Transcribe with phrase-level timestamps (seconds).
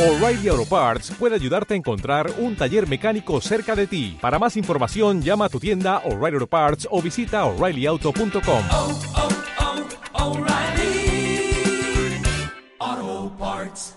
[0.00, 4.16] O'Reilly Auto Parts puede ayudarte a encontrar un taller mecánico cerca de ti.
[4.18, 8.64] Para más información, llama a tu tienda O'Reilly Auto Parts o visita oreillyauto.com.
[8.70, 8.98] oh,
[10.14, 10.38] oh,
[13.38, 13.94] Parts.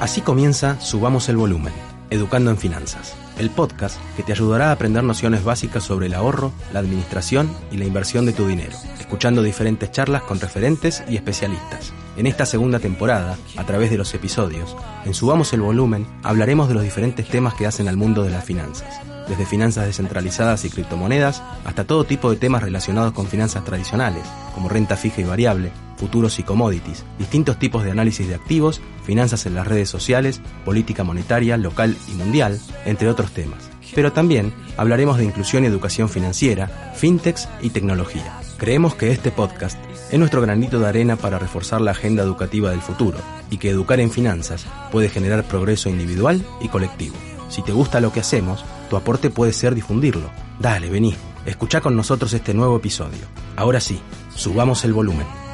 [0.00, 1.74] Así comienza Subamos el Volumen,
[2.08, 6.52] Educando en Finanzas, el podcast que te ayudará a aprender nociones básicas sobre el ahorro,
[6.72, 11.92] la administración y la inversión de tu dinero, escuchando diferentes charlas con referentes y especialistas.
[12.16, 16.74] En esta segunda temporada, a través de los episodios, en Subamos el Volumen hablaremos de
[16.74, 21.42] los diferentes temas que hacen al mundo de las finanzas, desde finanzas descentralizadas y criptomonedas
[21.64, 26.38] hasta todo tipo de temas relacionados con finanzas tradicionales, como renta fija y variable, futuros
[26.38, 31.56] y commodities, distintos tipos de análisis de activos, finanzas en las redes sociales, política monetaria,
[31.56, 33.70] local y mundial, entre otros temas.
[33.94, 38.40] Pero también hablaremos de inclusión y educación financiera, fintechs y tecnología.
[38.58, 39.78] Creemos que este podcast
[40.10, 43.18] es nuestro granito de arena para reforzar la agenda educativa del futuro
[43.50, 47.16] y que educar en finanzas puede generar progreso individual y colectivo.
[47.48, 50.30] Si te gusta lo que hacemos, tu aporte puede ser difundirlo.
[50.58, 53.26] Dale, vení, escucha con nosotros este nuevo episodio.
[53.56, 54.00] Ahora sí,
[54.34, 55.45] subamos el volumen.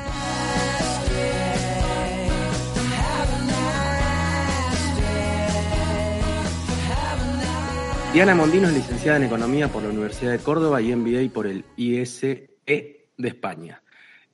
[8.12, 11.64] Diana Mondino es licenciada en Economía por la Universidad de Córdoba y MBA por el
[11.78, 13.82] ISE de España.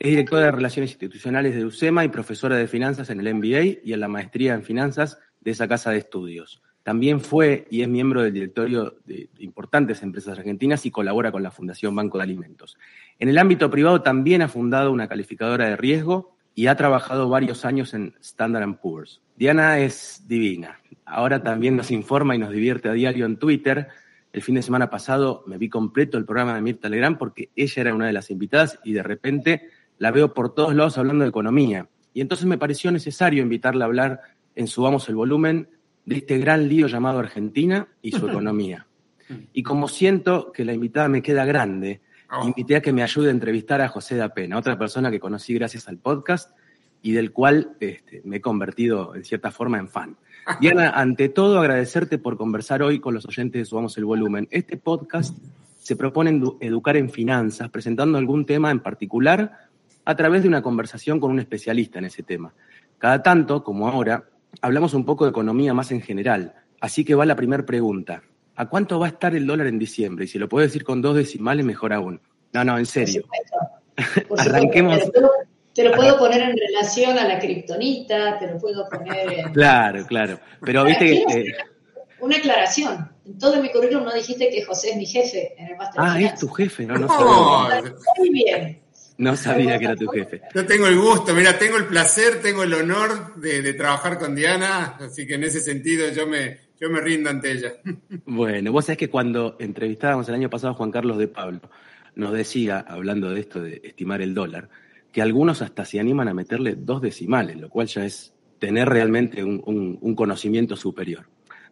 [0.00, 3.92] Es directora de Relaciones Institucionales de UCEMA y profesora de Finanzas en el MBA y
[3.92, 6.60] en la Maestría en Finanzas de esa casa de estudios.
[6.82, 11.52] También fue y es miembro del directorio de importantes empresas argentinas y colabora con la
[11.52, 12.76] Fundación Banco de Alimentos.
[13.20, 17.64] En el ámbito privado también ha fundado una calificadora de riesgo y ha trabajado varios
[17.64, 19.22] años en Standard Poor's.
[19.36, 20.80] Diana es divina.
[21.08, 23.88] Ahora también nos informa y nos divierte a diario en Twitter.
[24.32, 27.80] El fin de semana pasado me vi completo el programa de Mirta Legrand porque ella
[27.80, 31.30] era una de las invitadas y de repente la veo por todos lados hablando de
[31.30, 31.88] economía.
[32.12, 34.20] Y entonces me pareció necesario invitarla a hablar
[34.54, 35.68] en Subamos el Volumen
[36.04, 38.86] de este gran lío llamado Argentina y su economía.
[39.52, 42.00] Y como siento que la invitada me queda grande,
[42.44, 45.54] invité a que me ayude a entrevistar a José da Pena, otra persona que conocí
[45.54, 46.56] gracias al podcast
[47.02, 50.16] y del cual este, me he convertido en cierta forma en fan.
[50.60, 54.48] Diana, ante todo agradecerte por conversar hoy con los oyentes de Subamos el Volumen.
[54.50, 55.36] Este podcast
[55.78, 59.68] se propone edu- educar en finanzas, presentando algún tema en particular
[60.04, 62.52] a través de una conversación con un especialista en ese tema.
[62.98, 64.24] Cada tanto, como ahora,
[64.60, 66.54] hablamos un poco de economía más en general.
[66.80, 68.22] Así que va la primera pregunta.
[68.56, 70.24] ¿A cuánto va a estar el dólar en diciembre?
[70.24, 72.20] Y si lo puedes decir con dos decimales, mejor aún.
[72.52, 73.22] No, no, en serio.
[74.28, 75.00] Por Arranquemos.
[75.00, 75.30] supuesto,
[75.74, 79.52] te lo puedo poner en relación a la kriptonita, te lo puedo poner en...
[79.52, 80.40] Claro, claro.
[80.62, 81.40] Pero viste que...
[81.40, 81.56] eh,
[82.20, 83.10] Una aclaración.
[83.26, 86.08] En todo mi currículum no dijiste que José es mi jefe en el máster de
[86.08, 87.94] ah, es tu jefe, no, no No, sabía.
[88.18, 88.80] Muy bien.
[89.18, 90.40] No sabía que era tu jefe.
[90.54, 94.34] yo tengo el gusto, mira, tengo el placer, tengo el honor de, de trabajar con
[94.36, 97.72] Diana, así que en ese sentido yo me, yo me rindo ante ella.
[98.26, 101.60] Bueno, vos sabés que cuando entrevistábamos el año pasado a Juan Carlos de Pablo,
[102.14, 104.68] nos decía, hablando de esto de estimar el dólar,
[105.18, 109.42] que algunos hasta se animan a meterle dos decimales, lo cual ya es tener realmente
[109.42, 111.26] un, un- un conocimiento superior.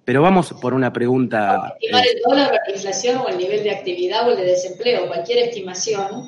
[0.05, 1.75] Pero vamos por una pregunta.
[1.81, 5.07] Estimar eh, el dólar, la inflación o el nivel de actividad o el de desempleo,
[5.07, 6.25] cualquier estimación.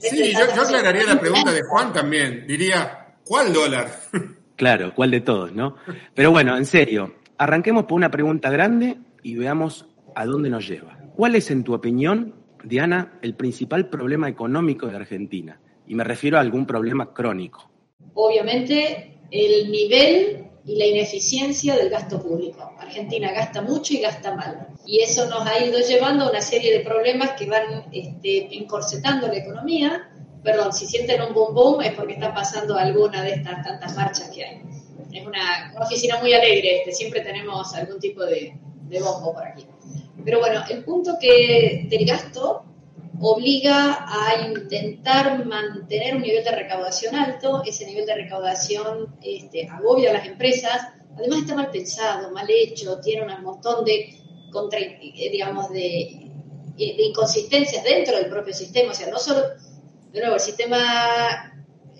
[0.00, 3.86] Sí, yo, aclararía la pregunta de Juan también, diría, ¿cuál dólar?
[4.56, 5.76] Claro, ¿cuál de todos, no?
[6.14, 10.98] Pero bueno, en serio, arranquemos por una pregunta grande y veamos a dónde nos lleva.
[11.14, 15.60] ¿Cuál es, en tu opinión, Diana, el principal problema económico de Argentina?
[15.86, 17.70] Y me refiero a algún problema crónico.
[18.14, 22.72] Obviamente, el nivel y la ineficiencia del gasto público.
[22.78, 24.68] Argentina gasta mucho y gasta mal.
[24.84, 29.28] Y eso nos ha ido llevando a una serie de problemas que van este, encorsetando
[29.28, 30.10] la economía.
[30.42, 34.30] Perdón, si sienten un boom boom es porque está pasando alguna de estas tantas marchas
[34.30, 34.62] que hay.
[35.12, 38.58] Es una, una oficina muy alegre, este, siempre tenemos algún tipo de,
[38.88, 39.66] de bombo por aquí.
[40.24, 42.64] Pero bueno, el punto que del gasto
[43.20, 50.10] obliga a intentar mantener un nivel de recaudación alto, ese nivel de recaudación este, agobia
[50.10, 55.70] a las empresas, además está mal pensado, mal hecho, tiene un montón de, eh, digamos,
[55.70, 56.30] de,
[56.76, 59.42] de inconsistencias dentro del propio sistema, o sea, no solo,
[60.12, 61.54] de nuevo, el sistema,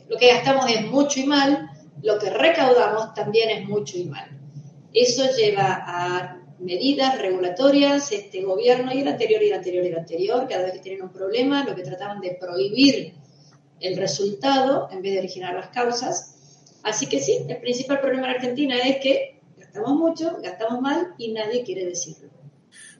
[0.08, 1.70] lo que gastamos es mucho y mal,
[2.02, 4.30] lo que recaudamos también es mucho y mal.
[4.92, 9.98] Eso lleva a medidas regulatorias, este gobierno y el anterior y el anterior y el
[9.98, 13.14] anterior, cada vez que tienen un problema, lo que trataban de prohibir
[13.80, 16.34] el resultado en vez de originar las causas.
[16.82, 21.32] Así que sí, el principal problema en Argentina es que gastamos mucho, gastamos mal y
[21.32, 22.30] nadie quiere decirlo.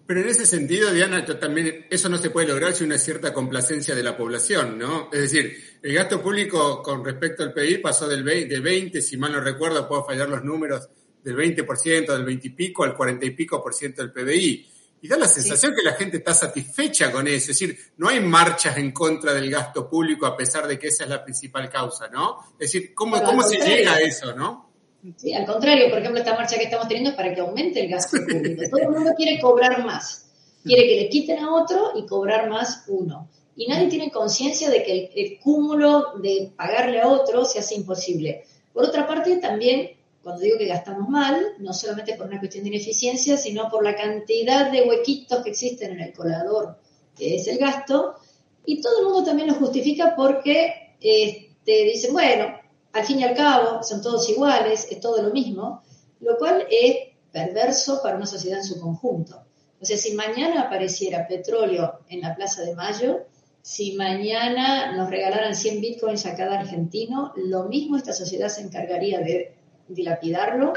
[0.06, 3.92] Pero en ese sentido, Diana, también, eso no se puede lograr sin una cierta complacencia
[3.92, 5.10] de la población, ¿no?
[5.12, 9.16] Es decir, el gasto público con respecto al PIB pasó del 20, de 20, si
[9.16, 10.88] mal no recuerdo, puedo fallar los números,
[11.26, 14.70] del 20%, del 20 y pico al 40 y pico por ciento del PBI.
[15.02, 17.36] Y da la sensación que la gente está satisfecha con eso.
[17.36, 21.04] Es decir, no hay marchas en contra del gasto público a pesar de que esa
[21.04, 22.38] es la principal causa, ¿no?
[22.52, 24.70] Es decir, ¿cómo, cómo se llega a eso, no?
[25.16, 27.90] Sí, al contrario, por ejemplo, esta marcha que estamos teniendo es para que aumente el
[27.90, 28.62] gasto público.
[28.70, 30.30] Todo el mundo quiere cobrar más.
[30.64, 33.28] Quiere que le quiten a otro y cobrar más uno.
[33.56, 37.74] Y nadie tiene conciencia de que el, el cúmulo de pagarle a otro se hace
[37.74, 38.44] imposible.
[38.72, 39.95] Por otra parte, también,
[40.26, 43.94] cuando digo que gastamos mal, no solamente por una cuestión de ineficiencia, sino por la
[43.94, 46.80] cantidad de huequitos que existen en el colador,
[47.16, 48.16] que es el gasto,
[48.64, 52.58] y todo el mundo también lo justifica porque este, dicen, bueno,
[52.92, 55.84] al fin y al cabo son todos iguales, es todo lo mismo,
[56.18, 56.96] lo cual es
[57.30, 59.44] perverso para una sociedad en su conjunto.
[59.80, 63.26] O sea, si mañana apareciera petróleo en la Plaza de Mayo,
[63.62, 69.20] si mañana nos regalaran 100 bitcoins a cada argentino, lo mismo esta sociedad se encargaría
[69.20, 69.55] de
[69.88, 70.72] dilapidarlo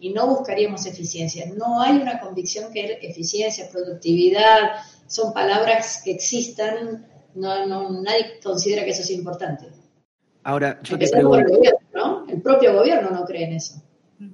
[0.00, 1.46] y no buscaríamos eficiencia.
[1.56, 4.72] No hay una convicción que eficiencia, productividad,
[5.06, 9.66] son palabras que existan, no, no, nadie considera que eso es importante.
[10.44, 12.26] Ahora, yo te por el pregunto, gobierno, ¿no?
[12.28, 13.82] El propio gobierno no cree en eso.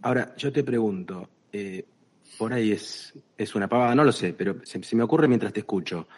[0.03, 1.85] ahora, yo te pregunto, eh,
[2.37, 5.53] por ahí es, es una pavada, no lo sé, pero se, se me ocurre mientras
[5.53, 6.09] te escucho.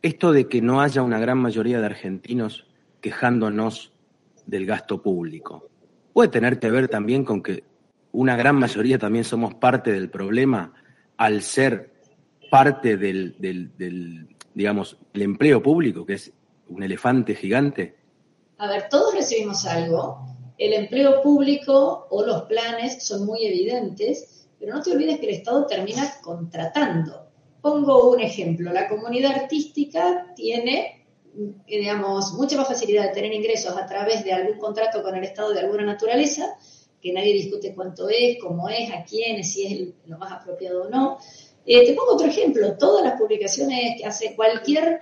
[0.00, 2.66] Esto de que no haya una gran mayoría de argentinos
[3.00, 3.92] quejándonos
[4.46, 5.68] del gasto público,
[6.12, 7.64] puede tener que ver también con que
[8.12, 10.72] una gran mayoría también somos parte del problema
[11.16, 11.92] al ser
[12.50, 16.32] parte del, del, del, digamos, el empleo público, que es
[16.68, 17.96] un elefante gigante.
[18.58, 20.26] A ver, todos recibimos algo.
[20.58, 25.36] El empleo público o los planes son muy evidentes, pero no te olvides que el
[25.36, 27.26] Estado termina contratando.
[27.60, 28.72] Pongo un ejemplo.
[28.72, 31.01] La comunidad artística tiene,
[31.66, 35.52] digamos, mucha más facilidad de tener ingresos a través de algún contrato con el Estado
[35.52, 36.56] de alguna naturaleza,
[37.00, 40.88] que nadie discute cuánto es, cómo es, a quién, si es lo más apropiado o
[40.88, 41.18] no.
[41.66, 42.76] Eh, te pongo otro ejemplo.
[42.76, 45.00] Todas las publicaciones que hace cualquier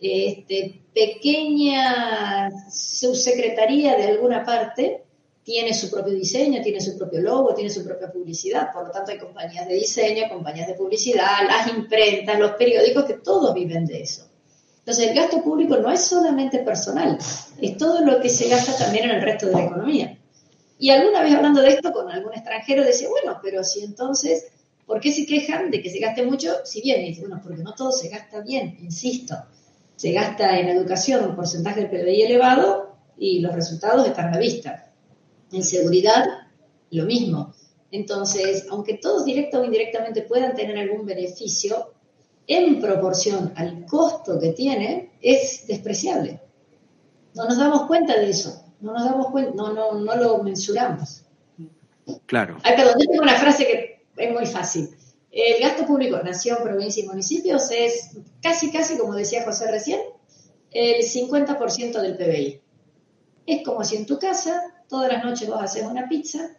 [0.00, 5.04] este, pequeña subsecretaría de alguna parte
[5.42, 8.72] tiene su propio diseño, tiene su propio logo, tiene su propia publicidad.
[8.72, 13.14] Por lo tanto, hay compañías de diseño, compañías de publicidad, las imprentas, los periódicos, que
[13.14, 14.29] todos viven de eso.
[14.90, 17.16] Entonces, el gasto público no es solamente personal,
[17.60, 20.18] es todo lo que se gasta también en el resto de la economía.
[20.80, 24.48] Y alguna vez hablando de esto con algún extranjero decía, bueno, pero si entonces,
[24.86, 26.52] ¿por qué se quejan de que se gaste mucho?
[26.64, 29.36] Si bien, dice, bueno, porque no todo se gasta bien, insisto.
[29.94, 34.38] Se gasta en educación un porcentaje del PBI elevado y los resultados están a la
[34.38, 34.90] vista.
[35.52, 36.24] En seguridad,
[36.90, 37.54] lo mismo.
[37.92, 41.92] Entonces, aunque todos directa o indirectamente puedan tener algún beneficio,
[42.50, 46.40] en proporción al costo que tiene, es despreciable.
[47.32, 51.22] No nos damos cuenta de eso, no nos damos cuenta, no, no, no lo mensuramos.
[52.26, 52.58] Claro.
[52.64, 54.90] Ay, perdón, yo tengo una frase que es muy fácil.
[55.30, 60.00] El gasto público, nación, provincia y municipios es casi, casi, como decía José recién,
[60.72, 62.60] el 50% del PBI.
[63.46, 66.50] Es como si en tu casa todas las noches vos haces una pizza,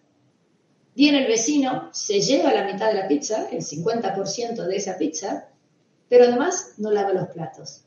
[0.96, 5.50] viene el vecino, se lleva la mitad de la pizza, el 50% de esa pizza,
[6.12, 7.86] pero además no lava los platos.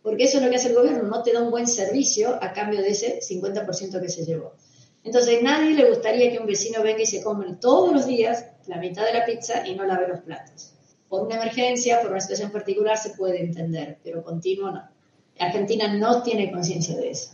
[0.00, 2.54] Porque eso es lo que hace el gobierno, no te da un buen servicio a
[2.54, 4.54] cambio de ese 50% que se llevó.
[5.04, 8.78] Entonces, nadie le gustaría que un vecino venga y se come todos los días la
[8.78, 10.72] mitad de la pizza y no lave los platos.
[11.06, 14.82] Por una emergencia, por una situación particular, se puede entender, pero continuo no.
[15.38, 17.32] Argentina no tiene conciencia de eso.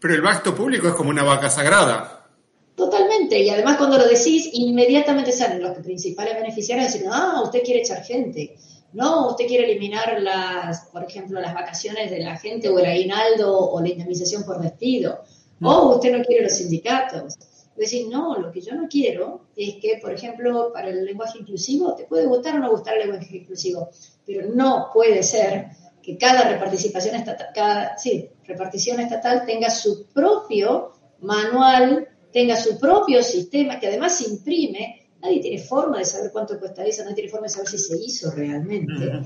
[0.00, 2.26] Pero el gasto público es como una vaca sagrada.
[2.74, 7.80] Totalmente, y además cuando lo decís, inmediatamente salen los principales beneficiarios diciendo, ah, usted quiere
[7.82, 8.56] echar gente.
[8.94, 13.58] No, usted quiere eliminar las, por ejemplo, las vacaciones de la gente o el aguinaldo
[13.58, 15.22] o la indemnización por despido.
[15.60, 17.34] O usted no quiere los sindicatos.
[17.76, 21.96] Decir, no, lo que yo no quiero es que, por ejemplo, para el lenguaje inclusivo,
[21.96, 23.90] te puede gustar o no gustar el lenguaje inclusivo,
[24.24, 25.70] pero no puede ser
[26.00, 33.24] que cada repartición estatal, cada, sí, repartición estatal tenga su propio manual, tenga su propio
[33.24, 37.30] sistema, que además se imprime, nadie tiene forma de saber cuánto cuesta eso, nadie tiene
[37.30, 39.22] forma de saber si se hizo realmente.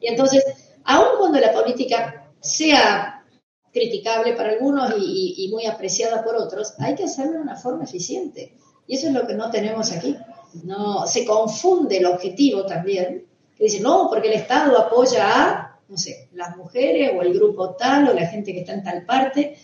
[0.00, 0.44] Y entonces,
[0.84, 3.24] aun cuando la política sea
[3.72, 7.56] criticable para algunos y, y, y, muy apreciada por otros, hay que hacerlo de una
[7.56, 8.56] forma eficiente.
[8.86, 10.16] Y eso es lo que no tenemos aquí.
[10.64, 15.96] No, se confunde el objetivo también, que dice, no, porque el Estado apoya a, no
[15.96, 19.56] sé, las mujeres o el grupo tal o la gente que está en tal parte,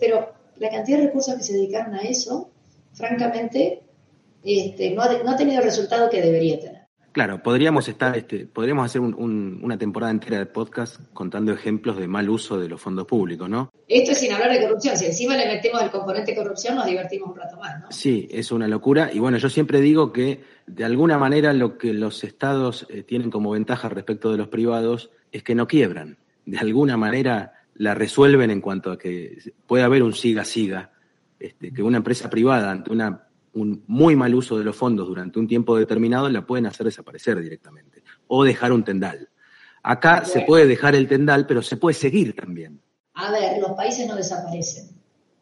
[0.00, 2.50] pero la cantidad de recursos que se dedicaron a eso,
[2.92, 3.83] francamente,
[4.44, 6.84] este, no, ha, no ha tenido el resultado que debería tener.
[7.12, 11.96] Claro, podríamos estar, este, podríamos hacer un- un- una temporada entera de podcast contando ejemplos
[11.96, 13.70] de mal uso de los fondos públicos, ¿no?
[13.86, 14.96] Esto es sin hablar de corrupción.
[14.96, 17.86] Si encima le metemos el componente corrupción, nos divertimos un rato más, ¿no?
[17.92, 19.10] Sí, es una locura.
[19.12, 23.30] Y bueno, yo siempre digo que de alguna manera lo que los estados eh, tienen
[23.30, 26.18] como ventaja respecto de los privados es que no quiebran.
[26.46, 30.90] De alguna manera la resuelven en cuanto a que puede haber un siga-siga,
[31.38, 33.23] este, que una empresa privada ante una,
[33.54, 37.40] un muy mal uso de los fondos durante un tiempo determinado la pueden hacer desaparecer
[37.40, 39.28] directamente o dejar un tendal.
[39.82, 42.80] Acá se puede dejar el tendal, pero se puede seguir también.
[43.14, 44.88] A ver, los países no desaparecen.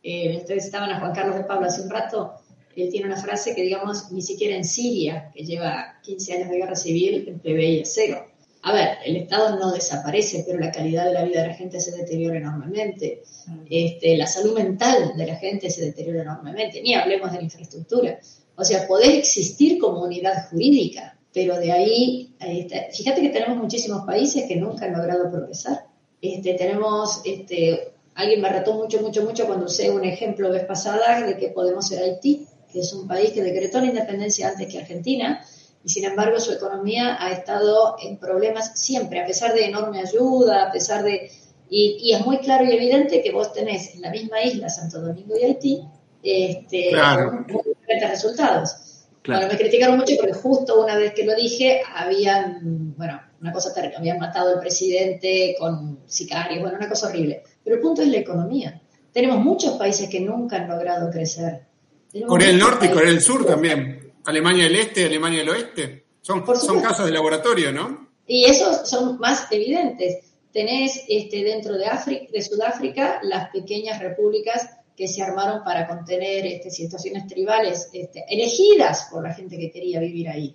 [0.02, 2.34] Eh, ustedes estaban a Juan Carlos de Pablo hace un rato.
[2.74, 6.56] Él tiene una frase que, digamos, ni siquiera en Siria, que lleva 15 años de
[6.56, 8.26] guerra civil, el PBI es cero.
[8.64, 11.80] A ver, el Estado no desaparece, pero la calidad de la vida de la gente
[11.80, 13.22] se deteriora enormemente.
[13.68, 16.80] Este, la salud mental de la gente se deteriora enormemente.
[16.80, 18.20] Ni hablemos de la infraestructura.
[18.54, 24.04] O sea, podés existir como unidad jurídica, pero de ahí, este, fíjate que tenemos muchísimos
[24.06, 25.86] países que nunca han logrado progresar.
[26.20, 31.26] Este, tenemos, este, alguien me retó mucho, mucho, mucho cuando usé un ejemplo vez pasada
[31.26, 34.78] de que podemos ser Haití, que es un país que decretó la independencia antes que
[34.78, 35.44] Argentina,
[35.84, 40.64] y sin embargo su economía ha estado en problemas siempre, a pesar de enorme ayuda,
[40.64, 41.30] a pesar de...
[41.68, 45.00] Y, y es muy claro y evidente que vos tenés en la misma isla, Santo
[45.00, 45.82] Domingo y Haití,
[46.22, 47.44] este, Claro.
[47.48, 48.76] muy diferentes resultados.
[49.22, 49.40] Claro.
[49.42, 53.72] Bueno, me criticaron mucho porque justo una vez que lo dije, habían, bueno, una cosa
[53.72, 57.42] terrible, habían matado al presidente con sicarios, bueno, una cosa horrible.
[57.64, 58.80] Pero el punto es la economía.
[59.12, 61.62] Tenemos muchos países que nunca han logrado crecer.
[62.10, 64.01] Tenemos Corea del Norte y Corea del Sur también.
[64.24, 66.04] Alemania del Este, Alemania del Oeste.
[66.20, 66.42] Son,
[66.80, 68.08] casos de laboratorio, ¿no?
[68.26, 70.18] Y esos son más evidentes.
[70.52, 76.46] Tenés este, dentro de, África, de Sudáfrica las pequeñas repúblicas que se armaron para contener
[76.46, 80.54] este, situaciones tribales este, elegidas por la gente que quería vivir ahí.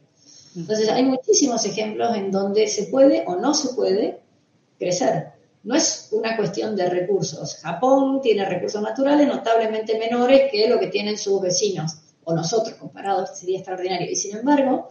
[0.55, 4.21] Entonces hay muchísimos ejemplos en donde se puede o no se puede
[4.79, 5.27] crecer.
[5.63, 7.57] No es una cuestión de recursos.
[7.61, 13.39] Japón tiene recursos naturales notablemente menores que lo que tienen sus vecinos o nosotros comparados
[13.39, 14.11] sería extraordinario.
[14.11, 14.89] Y sin embargo,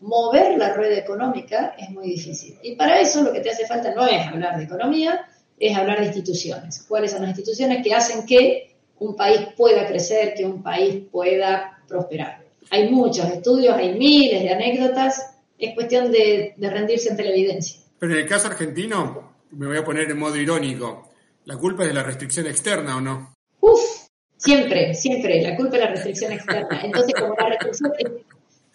[0.00, 2.56] mover la rueda económica es muy difícil.
[2.62, 5.26] Y para eso lo que te hace falta no es hablar de economía,
[5.58, 6.84] es hablar de instituciones.
[6.88, 11.82] ¿Cuáles son las instituciones que hacen que un país pueda crecer, que un país pueda
[11.88, 12.44] prosperar?
[12.70, 17.80] Hay muchos estudios, hay miles de anécdotas, es cuestión de, de rendirse ante la evidencia.
[17.98, 21.10] Pero en el caso argentino, me voy a poner en modo irónico,
[21.46, 23.34] ¿la culpa es de la restricción externa o no?
[23.58, 24.05] Uf,
[24.36, 26.80] siempre, siempre, la culpa es la restricción externa.
[26.82, 27.92] Entonces, como la restricción,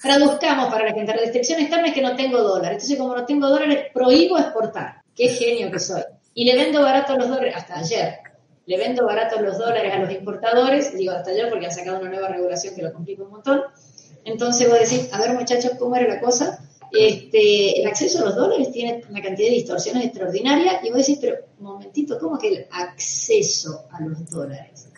[0.01, 2.83] traduzcamos para la gente, la restricción externa es que no tengo dólares.
[2.83, 5.01] Entonces, como no tengo dólares, prohíbo exportar.
[5.15, 6.01] Qué genio que soy.
[6.33, 8.19] Y le vendo barato los dólares, hasta ayer.
[8.65, 12.09] Le vendo barato los dólares a los importadores, digo hasta ayer porque han sacado una
[12.09, 13.61] nueva regulación que lo complica un montón.
[14.23, 16.59] Entonces vos decís, a ver muchachos, ¿cómo era la cosa?
[16.93, 21.19] Este, el acceso a los dólares tiene una cantidad de distorsiones extraordinarias y vos decís,
[21.21, 24.89] pero un momentito, ¿cómo que el acceso a los dólares?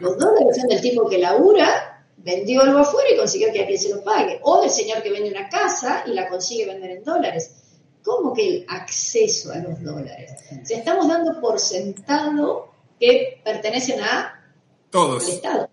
[0.00, 3.90] Los dólares son del tipo que labura, vendió algo afuera y consiguió que alguien se
[3.90, 4.38] lo pague.
[4.42, 7.56] O del señor que vende una casa y la consigue vender en dólares.
[8.02, 10.32] ¿Cómo que el acceso a los dólares?
[10.62, 14.42] O sea, estamos dando por sentado que pertenecen a
[14.90, 15.28] Todos.
[15.28, 15.68] Estado.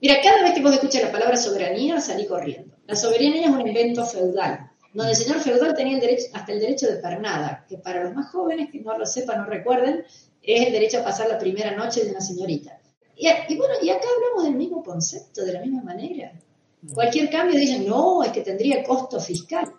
[0.00, 2.74] Mira, cada vez que vos escuchas la palabra soberanía, salí corriendo.
[2.86, 6.60] La soberanía es un invento feudal, donde el señor feudal tenía el derecho, hasta el
[6.60, 10.04] derecho de pernada, que para los más jóvenes que no lo sepan o recuerden,
[10.40, 12.78] es el derecho a pasar la primera noche de una señorita.
[13.16, 16.32] Y, bueno, y acá hablamos del mismo concepto, de la misma manera.
[16.92, 19.72] Cualquier cambio dicen, no, es que tendría costo fiscal.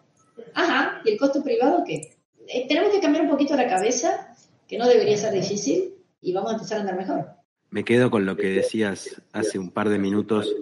[0.54, 2.18] Ajá, ¿y el costo privado qué?
[2.48, 4.36] Eh, tenemos que cambiar un poquito la cabeza,
[4.68, 7.28] que no debería ser difícil, y vamos a empezar a andar mejor.
[7.70, 10.56] Me quedo con lo que decías hace un par de minutos,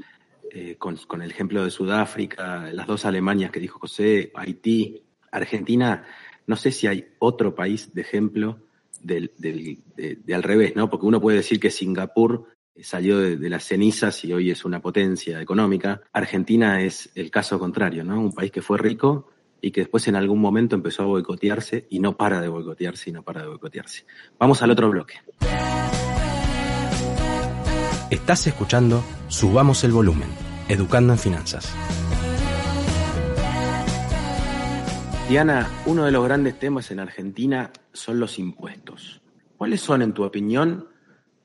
[0.55, 6.05] eh, con, el ejemplo de Sudáfrica, las dos Alemanias que dijo José, Haití, Argentina.
[6.45, 8.59] No sé si hay otro país de ejemplo
[9.01, 10.91] del, de, al revés, ¿no?
[10.91, 12.49] Porque uno puede decir que Singapur
[12.81, 16.01] salió de, de las cenizas y hoy es una potencia económica.
[16.11, 18.19] Argentina es el caso contrario, ¿no?
[18.19, 21.97] Un país que fue rico y que después en algún momento empezó a boicotearse y
[21.97, 24.05] no para de boicotearse y no para de boicotearse.
[24.37, 25.15] Vamos al otro bloque.
[28.13, 30.29] Estás escuchando Subamos el Volumen,
[30.69, 31.67] Educando en Finanzas.
[35.27, 39.19] Diana, uno de los grandes temas en Argentina son los impuestos.
[39.57, 40.89] ¿Cuáles son, en tu opinión,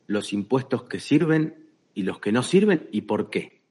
[0.09, 3.63] los impuestos que sirven y los que no sirven y por qué?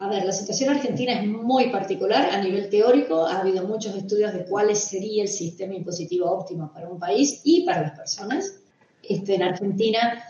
[0.00, 3.24] A ver, la situación argentina es muy particular a nivel teórico.
[3.24, 7.64] Ha habido muchos estudios de cuál sería el sistema impositivo óptimo para un país y
[7.64, 8.58] para las personas.
[9.00, 10.24] Este, en Argentina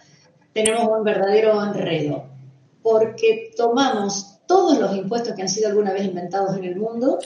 [0.52, 2.32] tenemos un verdadero enredo
[2.82, 7.18] porque tomamos todos los impuestos que han sido alguna vez inventados en el mundo,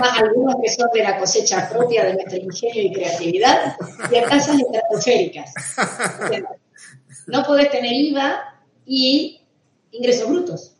[0.00, 3.76] más algunos que son de la cosecha propia de nuestro ingenio y creatividad,
[4.10, 5.52] y a tasas estratosféricas.
[7.26, 9.40] No podés tener IVA y
[9.92, 10.72] ingresos brutos,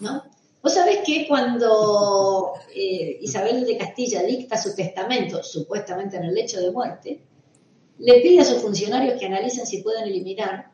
[0.00, 0.24] ¿no?
[0.62, 6.60] Vos sabés que cuando eh, Isabel de Castilla dicta su testamento, supuestamente en el lecho
[6.60, 7.20] de muerte,
[7.98, 10.72] le pide a sus funcionarios que analicen si pueden eliminar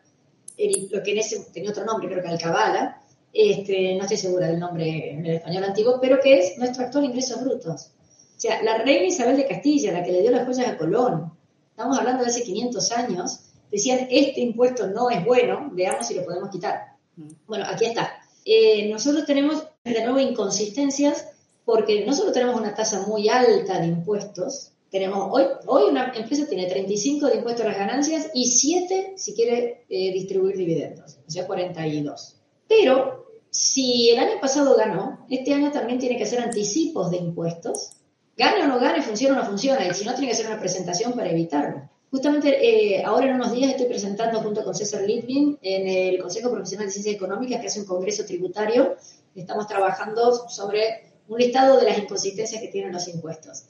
[0.56, 3.00] el- lo que en ese tenía otro nombre, creo que Alcabala,
[3.32, 7.04] este, no estoy segura del nombre en el español antiguo, pero que es nuestro actual
[7.04, 7.90] ingresos brutos.
[8.36, 11.32] O sea, la reina Isabel de Castilla, la que le dio las joyas a Colón,
[11.70, 16.24] estamos hablando de hace 500 años, decían, este impuesto no es bueno, veamos si lo
[16.24, 16.94] podemos quitar.
[17.46, 18.12] Bueno, aquí está.
[18.44, 21.28] Eh, nosotros tenemos de nuevo inconsistencias
[21.64, 24.72] porque no solo tenemos una tasa muy alta de impuestos,
[25.66, 30.12] hoy una empresa tiene 35 de impuestos a las ganancias y 7 si quiere eh,
[30.12, 32.36] distribuir dividendos, o sea, 42.
[32.68, 37.92] Pero si el año pasado ganó, este año también tiene que hacer anticipos de impuestos.
[38.36, 40.58] Gane o no gane, funciona o no funciona, y si no, tiene que hacer una
[40.58, 41.88] presentación para evitarlo.
[42.10, 46.50] Justamente eh, ahora en unos días estoy presentando junto con César Litvin en el Consejo
[46.50, 48.96] Profesional de Ciencias Económicas, que hace un congreso tributario.
[49.34, 53.64] Estamos trabajando sobre un listado de las inconsistencias que tienen los impuestos.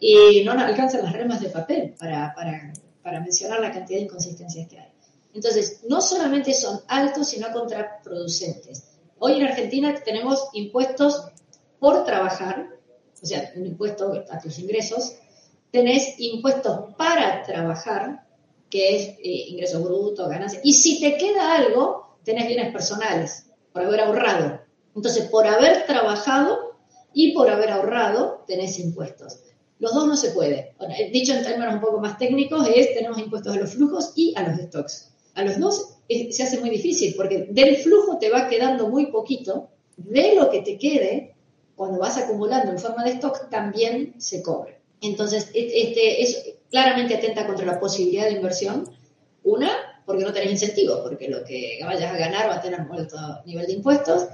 [0.00, 2.72] Y no nos alcanzan las remas de papel para, para,
[3.02, 4.92] para mencionar la cantidad de inconsistencias que hay.
[5.34, 8.84] Entonces, no solamente son altos, sino contraproducentes.
[9.18, 11.26] Hoy en Argentina tenemos impuestos
[11.78, 12.68] por trabajar,
[13.22, 15.16] o sea, un impuesto a tus ingresos,
[15.70, 18.26] tenés impuestos para trabajar,
[18.70, 23.82] que es eh, ingresos brutos, ganancias, y si te queda algo, tenés bienes personales, por
[23.82, 24.60] haber ahorrado.
[24.94, 26.76] Entonces, por haber trabajado
[27.12, 29.40] y por haber ahorrado, tenés impuestos.
[29.84, 30.74] Los dos no se puede.
[30.98, 34.32] Eh, dicho en términos un poco más técnicos, es tenemos impuestos a los flujos y
[34.34, 35.12] a los stocks.
[35.34, 39.12] A los dos eh, se hace muy difícil, porque del flujo te va quedando muy
[39.12, 41.34] poquito, de lo que te quede,
[41.76, 44.74] cuando vas acumulando en forma de stock, también se cobra.
[45.02, 48.90] Entonces, este, es claramente atenta contra la posibilidad de inversión.
[49.42, 52.90] Una, porque no tenés incentivos, porque lo que vayas a ganar va a tener un
[52.90, 54.28] alto nivel de impuestos.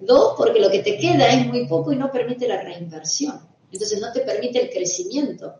[0.00, 3.55] Dos, porque lo que te queda es muy poco y no permite la reinversión.
[3.76, 5.54] Entonces, no te permite el crecimiento.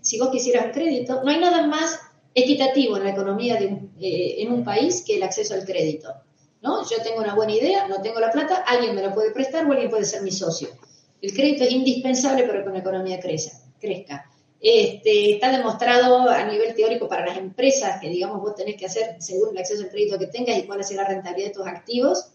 [0.00, 2.00] Si vos quisieras crédito, no hay nada más
[2.34, 3.66] equitativo en la economía de
[4.00, 6.12] eh, en un país que el acceso al crédito.
[6.62, 6.82] ¿no?
[6.88, 9.72] Yo tengo una buena idea, no tengo la plata, alguien me la puede prestar o
[9.72, 10.68] alguien puede ser mi socio.
[11.22, 13.58] El crédito es indispensable para que una economía crezca.
[13.78, 14.30] crezca.
[14.60, 19.16] Este, está demostrado a nivel teórico para las empresas que, digamos, vos tenés que hacer
[19.20, 22.30] según el acceso al crédito que tengas y cuál es la rentabilidad de tus activos,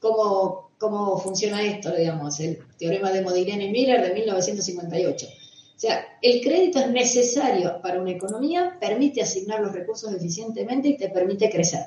[0.00, 5.26] cómo, cómo funciona esto, digamos, el teorema de Modigliani y Miller de 1958.
[5.26, 10.96] O sea, el crédito es necesario para una economía, permite asignar los recursos eficientemente y
[10.96, 11.80] te permite crecer.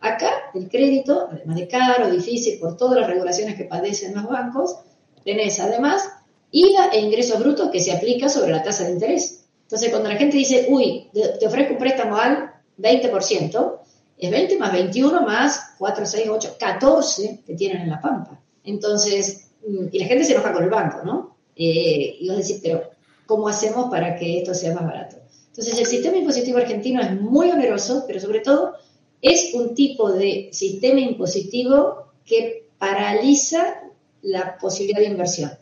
[0.00, 4.76] Acá, el crédito, además de caro, difícil, por todas las regulaciones que padecen los bancos,
[5.24, 6.08] tenés además
[6.50, 9.44] IVA e ingresos brutos que se aplica sobre la tasa de interés.
[9.62, 13.78] Entonces, cuando la gente dice, uy, te ofrezco un préstamo al 20%,
[14.18, 18.40] es 20 más 21 más 4, 6, 8, 14 que tienen en la pampa.
[18.64, 19.50] Entonces,
[19.92, 21.36] y la gente se enoja con el banco, ¿no?
[21.54, 22.90] Eh, y vos decís, pero
[23.26, 25.16] ¿cómo hacemos para que esto sea más barato?
[25.48, 28.74] Entonces, el sistema impositivo argentino es muy oneroso, pero sobre todo
[29.22, 33.82] es un tipo de sistema impositivo que paraliza
[34.22, 35.52] la posibilidad de inversión.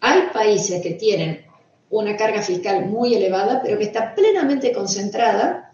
[0.00, 1.44] Hay países que tienen
[1.90, 5.67] una carga fiscal muy elevada, pero que está plenamente concentrada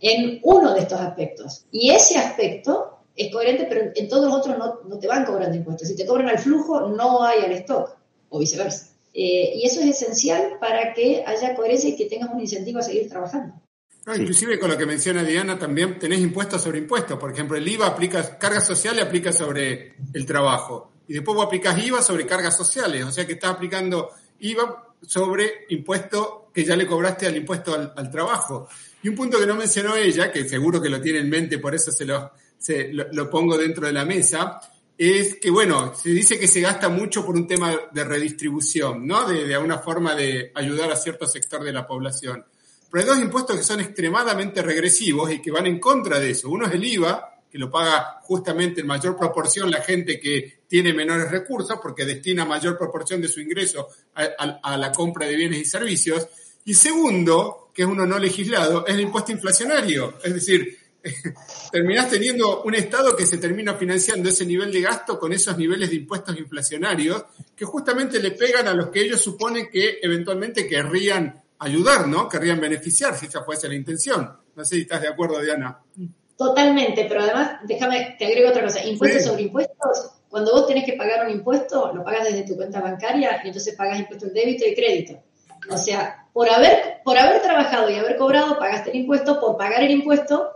[0.00, 1.66] en uno de estos aspectos.
[1.70, 5.56] Y ese aspecto es coherente, pero en todos los otros no, no te van cobrando
[5.56, 5.88] impuestos.
[5.88, 7.96] Si te cobran al flujo, no hay al stock,
[8.28, 8.88] o viceversa.
[9.14, 12.82] Eh, y eso es esencial para que haya coherencia y que tengas un incentivo a
[12.82, 13.54] seguir trabajando.
[14.04, 17.18] No, inclusive con lo que menciona Diana, también tenés impuestos sobre impuestos.
[17.18, 20.92] Por ejemplo, el IVA aplica, carga social aplica sobre el trabajo.
[21.08, 23.04] Y después vos aplicás IVA sobre cargas sociales.
[23.04, 27.94] O sea que estás aplicando IVA sobre impuesto que ya le cobraste al impuesto al,
[27.96, 28.68] al trabajo.
[29.06, 31.72] Y un punto que no mencionó ella, que seguro que lo tiene en mente, por
[31.72, 34.60] eso se lo, se, lo, pongo dentro de la mesa,
[34.98, 39.24] es que, bueno, se dice que se gasta mucho por un tema de redistribución, ¿no?
[39.24, 42.44] De, de alguna forma de ayudar a cierto sector de la población.
[42.90, 46.50] Pero hay dos impuestos que son extremadamente regresivos y que van en contra de eso.
[46.50, 50.92] Uno es el IVA, que lo paga justamente en mayor proporción la gente que tiene
[50.92, 55.64] menores recursos, porque destina mayor proporción de su ingreso a la compra de bienes y
[55.64, 56.26] servicios.
[56.66, 60.18] Y segundo, que es uno no legislado, es el impuesto inflacionario.
[60.22, 60.76] Es decir,
[61.72, 65.90] terminás teniendo un Estado que se termina financiando ese nivel de gasto con esos niveles
[65.90, 67.24] de impuestos inflacionarios
[67.54, 72.28] que justamente le pegan a los que ellos suponen que eventualmente querrían ayudar, ¿no?
[72.28, 74.30] Querrían beneficiar, si esa fuese la intención.
[74.54, 75.78] No sé si estás de acuerdo, Diana.
[76.36, 78.84] Totalmente, pero además, déjame, te agrego otra cosa.
[78.84, 79.28] Impuestos Sí.
[79.28, 83.40] sobre impuestos, Cuando vos tenés que pagar un impuesto, lo pagas desde tu cuenta bancaria
[83.44, 85.22] y entonces pagas impuesto en débito y crédito.
[85.70, 89.82] O sea, por haber, por haber trabajado y haber cobrado, pagaste el impuesto, por pagar
[89.82, 90.50] el impuesto,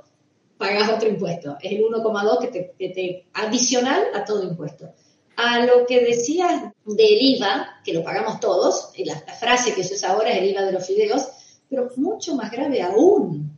[0.59, 1.57] pagas otro impuesto.
[1.59, 4.93] Es el 1,2 que te, que te adicional a todo impuesto.
[5.37, 9.95] A lo que decías del IVA, que lo pagamos todos, la, la frase que se
[9.95, 11.29] usa ahora es el IVA de los fideos,
[11.71, 13.57] pero mucho más grave aún,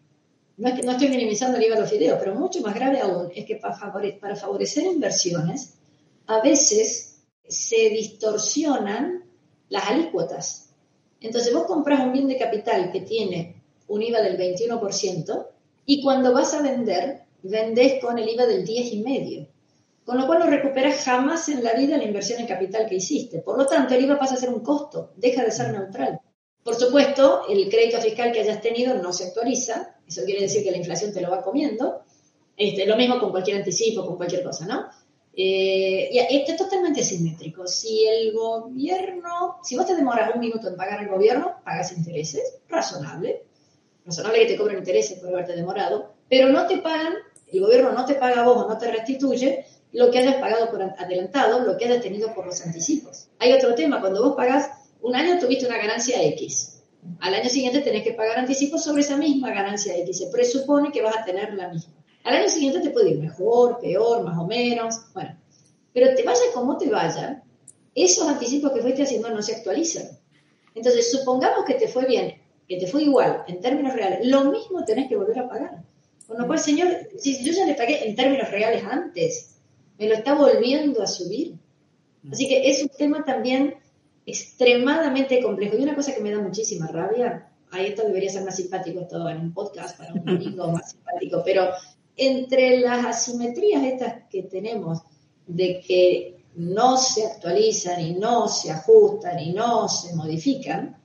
[0.59, 3.01] no, es que, no estoy minimizando el IVA de los fideos, pero mucho más grave
[3.01, 5.75] aún es que para, favore, para favorecer inversiones,
[6.29, 7.17] a veces
[7.49, 9.25] se distorsionan
[9.71, 10.72] las alícuotas.
[11.23, 15.47] Entonces vos compras un bien de capital que tiene un IVA del 21%
[15.87, 19.49] y cuando vas a vender, vendés con el IVA del 10,5%.
[20.05, 23.39] Con lo cual no recuperas jamás en la vida la inversión en capital que hiciste.
[23.39, 26.21] Por lo tanto, el IVA pasa a ser un costo, deja de ser neutral.
[26.65, 30.71] Por supuesto, el crédito fiscal que hayas tenido no se actualiza, eso quiere decir que
[30.73, 32.03] la inflación te lo va comiendo.
[32.57, 34.89] Este, lo mismo con cualquier anticipo, con cualquier cosa, ¿no?
[35.35, 37.67] Eh, y esto es totalmente simétrico.
[37.67, 42.59] Si el gobierno, si vos te demoras un minuto en pagar al gobierno, pagas intereses,
[42.69, 43.45] razonable.
[44.05, 47.15] Razonable que te cobren intereses por haberte demorado, pero no te pagan,
[47.53, 50.71] el gobierno no te paga a vos o no te restituye lo que hayas pagado
[50.71, 53.29] por adelantado, lo que hayas tenido por los anticipos.
[53.39, 56.83] Hay otro tema, cuando vos pagas un año tuviste una ganancia X.
[57.21, 60.19] Al año siguiente tenés que pagar anticipos sobre esa misma ganancia X.
[60.19, 61.95] Se presupone que vas a tener la misma.
[62.25, 64.95] Al año siguiente te puede ir mejor, peor, más o menos.
[65.13, 65.37] Bueno,
[65.93, 67.43] pero te vaya como te vaya,
[67.95, 70.05] esos anticipos que fuiste haciendo no se actualizan.
[70.75, 74.85] Entonces, supongamos que te fue bien, que te fue igual en términos reales, lo mismo
[74.85, 75.83] tenés que volver a pagar.
[76.27, 79.57] Con lo cual, señor, si yo ya le pagué en términos reales antes,
[79.99, 81.57] me lo está volviendo a subir.
[82.31, 83.75] Así que es un tema también
[84.25, 85.77] extremadamente complejo.
[85.77, 89.29] Y una cosa que me da muchísima rabia, ahí esto debería ser más simpático todo
[89.29, 91.69] en un podcast para un amigo más simpático, pero
[92.17, 95.01] entre las asimetrías estas que tenemos
[95.47, 100.97] de que no se actualizan y no se ajustan y no se modifican,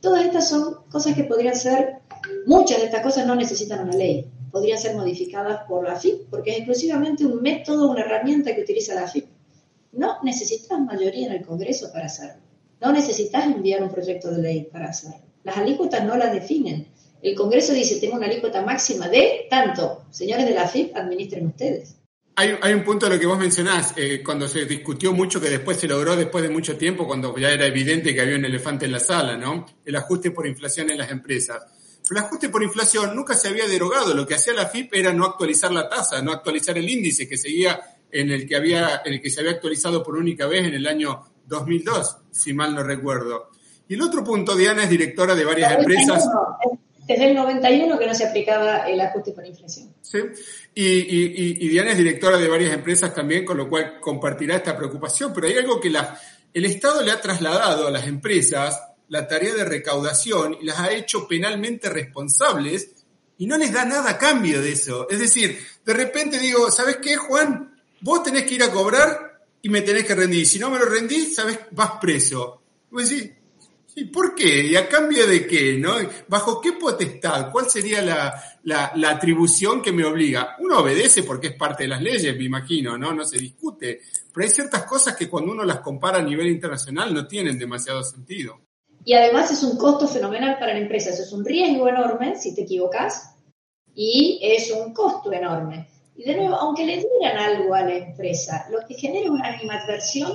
[0.00, 1.98] todas estas son cosas que podrían ser,
[2.46, 6.50] muchas de estas cosas no necesitan una ley, podrían ser modificadas por la FIP, porque
[6.50, 9.26] es exclusivamente un método, una herramienta que utiliza la FIP.
[9.92, 12.42] No necesitas mayoría en el Congreso para hacerlo.
[12.80, 15.24] No necesitas enviar un proyecto de ley para hacerlo.
[15.44, 16.88] Las alícuotas no las definen.
[17.22, 20.06] El Congreso dice, tengo una alícuota máxima de tanto.
[20.10, 21.94] Señores de la FIP, administren ustedes.
[22.34, 25.48] Hay, hay un punto de lo que vos mencionás, eh, cuando se discutió mucho, que
[25.48, 28.86] después se logró después de mucho tiempo, cuando ya era evidente que había un elefante
[28.86, 29.66] en la sala, ¿no?
[29.84, 31.62] El ajuste por inflación en las empresas.
[32.08, 34.14] Pero el ajuste por inflación nunca se había derogado.
[34.14, 37.36] Lo que hacía la FIP era no actualizar la tasa, no actualizar el índice que
[37.36, 37.80] seguía
[38.10, 40.86] en el que había, en el que se había actualizado por única vez en el
[40.88, 43.50] año 2002, si mal no recuerdo.
[43.88, 46.26] Y el otro punto, Diana es directora de varias empresas.
[47.06, 49.92] Desde el 91 que no se aplicaba el ajuste por inflación.
[50.00, 50.18] Sí,
[50.74, 54.76] y, y, y, Diana es directora de varias empresas también, con lo cual compartirá esta
[54.76, 55.92] preocupación, pero hay algo que
[56.54, 60.90] el Estado le ha trasladado a las empresas la tarea de recaudación y las ha
[60.92, 62.92] hecho penalmente responsables
[63.36, 65.06] y no les da nada a cambio de eso.
[65.10, 67.78] Es decir, de repente digo, ¿sabes qué, Juan?
[68.00, 70.46] Vos tenés que ir a cobrar y me tenés que rendir.
[70.46, 71.58] Si no me lo rendís, ¿sabes?
[71.72, 72.62] Vas preso.
[72.90, 73.32] Pues sí,
[73.94, 74.66] sí, ¿por qué?
[74.66, 75.78] ¿Y a cambio de qué?
[75.78, 75.94] ¿no?
[76.28, 77.50] ¿Bajo qué potestad?
[77.50, 80.56] ¿Cuál sería la, la, atribución que me obliga?
[80.60, 83.12] Uno obedece porque es parte de las leyes, me imagino, ¿no?
[83.12, 84.00] No se discute.
[84.32, 88.02] Pero hay ciertas cosas que cuando uno las compara a nivel internacional no tienen demasiado
[88.02, 88.60] sentido.
[89.04, 91.10] Y además es un costo fenomenal para la empresa.
[91.10, 93.34] Es un riesgo enorme si te equivocas
[93.94, 95.88] y es un costo enorme.
[96.14, 100.32] Y de nuevo, aunque le dieran algo a la empresa, lo que genera una animadversión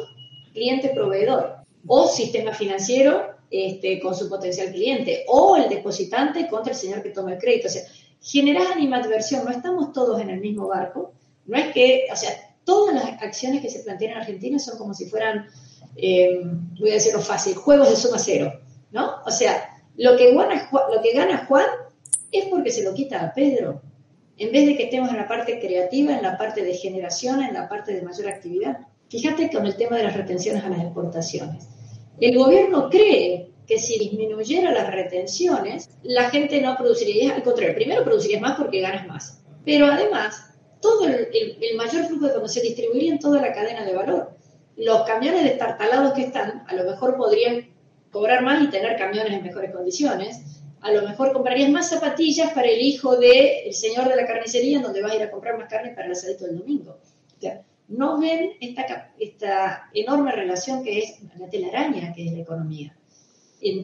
[0.52, 7.02] cliente-proveedor o sistema financiero este, con su potencial cliente o el depositante contra el señor
[7.02, 7.68] que toma el crédito.
[7.68, 7.84] O sea,
[8.22, 11.14] generas animadversión, no estamos todos en el mismo barco.
[11.46, 12.32] No es que, o sea,
[12.64, 15.48] todas las acciones que se plantean en Argentina son como si fueran,
[15.96, 16.42] eh,
[16.80, 18.52] voy a decirlo fácil, juegos de suma cero,
[18.92, 19.22] ¿no?
[19.26, 21.66] O sea, lo que, gana, lo que gana Juan
[22.32, 23.82] es porque se lo quita a Pedro
[24.38, 27.54] en vez de que estemos en la parte creativa, en la parte de generación, en
[27.54, 28.80] la parte de mayor actividad.
[29.10, 31.68] Fíjate con el tema de las retenciones a las exportaciones.
[32.20, 38.04] El gobierno cree que si disminuyera las retenciones, la gente no produciría, al contrario, primero
[38.04, 40.48] producirías más porque ganas más, pero además,
[40.82, 41.28] todo el,
[41.76, 44.32] mayor flujo de cuando se distribuiría en toda la cadena de valor.
[44.78, 47.70] Los camiones destartalados que están, a lo mejor podrían
[48.12, 52.68] cobrar más y tener camiones en mejores condiciones, a lo mejor comprarías más zapatillas para
[52.68, 55.70] el hijo del señor de la carnicería, en donde vas a ir a comprar más
[55.70, 56.98] carne para el asadito del domingo.
[57.38, 62.96] O sea, no ven esta, enorme relación que es la telaraña que es la economía.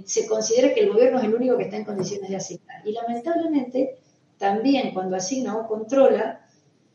[0.05, 2.85] Se considera que el gobierno es el único que está en condiciones de asignar.
[2.85, 3.97] Y lamentablemente,
[4.37, 6.45] también cuando asigna o controla,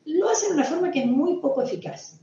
[0.04, 2.20] lo hace de una forma que es muy poco eficaz.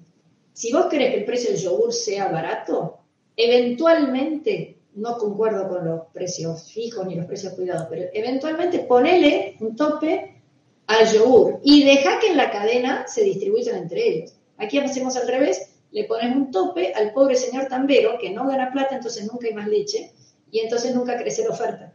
[0.54, 3.00] Si vos querés que el precio del yogur sea barato,
[3.36, 9.76] eventualmente, no concuerdo con los precios fijos ni los precios cuidados, pero eventualmente ponele un
[9.76, 10.42] tope
[10.88, 14.35] al yogur y deja que en la cadena se distribuyan entre ellos.
[14.58, 18.72] Aquí hacemos al revés, le pones un tope al pobre señor tambero que no gana
[18.72, 20.12] plata, entonces nunca hay más leche
[20.52, 21.94] y entonces nunca crece la oferta.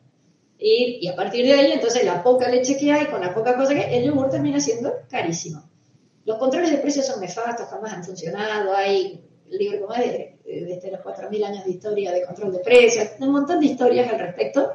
[0.59, 3.57] Y, y, a partir de ahí, entonces la poca leche que hay, con la poca
[3.57, 5.63] cosa que hay, el yogur termina siendo carísimo.
[6.27, 11.01] Los controles de precios son nefastos, jamás han funcionado, hay libro como de, desde los
[11.01, 14.71] 4.000 años de historia de control de precios, un montón de historias al respecto,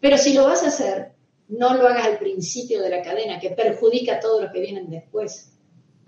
[0.00, 1.12] pero si lo vas a hacer,
[1.48, 4.90] no lo hagas al principio de la cadena, que perjudica a todos los que vienen
[4.90, 5.52] después.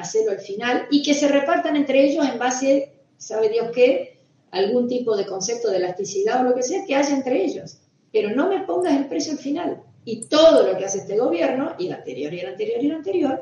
[0.01, 4.89] Hacerlo al final y que se repartan entre ellos en base, sabe Dios qué, algún
[4.89, 7.79] tipo de concepto de elasticidad o lo que sea que haya entre ellos.
[8.13, 9.83] Pero no me pongas el precio al final.
[10.05, 12.93] Y todo lo que hace este gobierno, y el anterior, y el anterior, y el
[12.93, 13.41] anterior,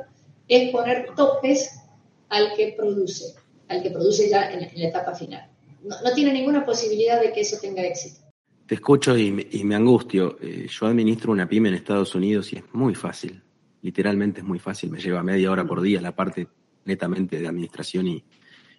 [0.48, 1.80] es poner topes
[2.28, 3.34] al que produce,
[3.68, 5.48] al que produce ya en, la etapa final.
[5.82, 8.20] No, no, tiene ninguna posibilidad de que eso tenga éxito.
[8.66, 10.36] Te escucho y me, y me angustio.
[10.42, 13.42] Eh, yo administro una pyme en Estados Unidos y es muy fácil.
[13.82, 14.90] Literalmente es muy fácil.
[14.90, 16.48] Me lleva media hora por día la parte
[16.84, 18.24] netamente de administración y,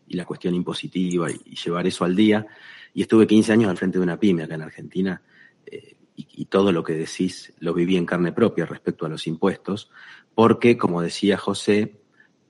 [0.10, 2.46] y la cuestión impositiva y, llevar eso al día.
[2.94, 5.22] Y estuve 15 años al frente de una pyme acá en Argentina
[5.66, 9.92] eh, y, todo lo que decís lo viví en carne propia respecto a los impuestos,
[10.34, 12.02] porque, como decía José,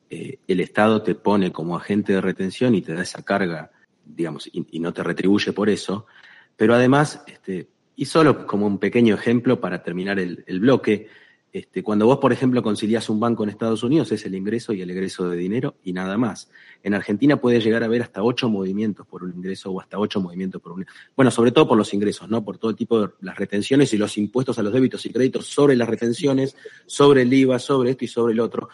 [0.09, 3.71] eh, el Estado te pone como agente de retención y te da esa carga,
[4.05, 6.07] digamos, y, no te retribuye por eso,
[6.55, 11.09] pero además, este, y solo como un pequeño ejemplo para terminar el bloque,
[11.51, 14.81] este, cuando vos, por ejemplo, conciliás un banco en Estados Unidos, es el ingreso y
[14.81, 16.51] el egreso de dinero y nada más.
[16.83, 20.21] En Argentina puede llegar a haber hasta ocho movimientos por un ingreso o hasta ocho
[20.21, 20.85] movimientos por un.
[21.15, 22.43] Bueno, sobre todo por los ingresos, ¿no?
[22.43, 25.75] Por todo tipo de las retenciones y los impuestos a los débitos y créditos sobre
[25.75, 28.69] las retenciones, sobre el IVA, sobre esto y sobre el otro,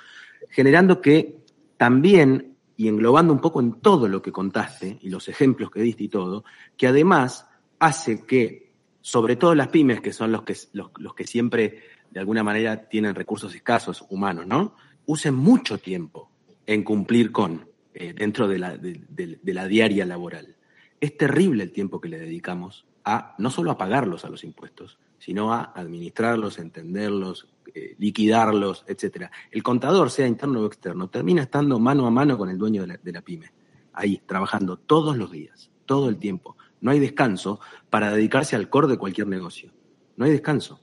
[0.49, 1.37] generando que
[1.77, 6.03] también, y englobando un poco en todo lo que contaste y los ejemplos que diste
[6.03, 6.43] y todo,
[6.75, 7.47] que además
[7.79, 12.21] hace que, sobre todo las pymes, que son los que, los, los que siempre de
[12.21, 14.77] alguna manera tienen recursos escasos humanos, ¿no?
[15.05, 16.31] Usen mucho tiempo
[16.65, 20.55] en cumplir con eh, dentro de la, diaria laboral.
[21.01, 24.97] Es terrible el tiempo que le dedicamos a no solo a pagarlos a los impuestos,
[25.19, 29.29] sino a administrarlos, entenderlos, eh, liquidarlos, etcétera.
[29.51, 32.87] El contador, sea interno o externo, termina estando mano a mano con el dueño de
[32.87, 33.51] la, de la pyme,
[33.91, 36.55] ahí, trabajando todos los días, todo el tiempo.
[36.79, 39.73] No hay descanso para dedicarse al core de cualquier negocio.
[40.15, 40.79] No hay descanso.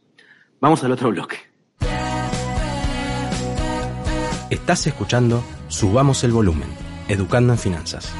[0.62, 1.38] Vamos al otro bloque.
[4.48, 6.68] Estás escuchando Subamos el Volumen,
[7.08, 8.14] Educando en Finanzas.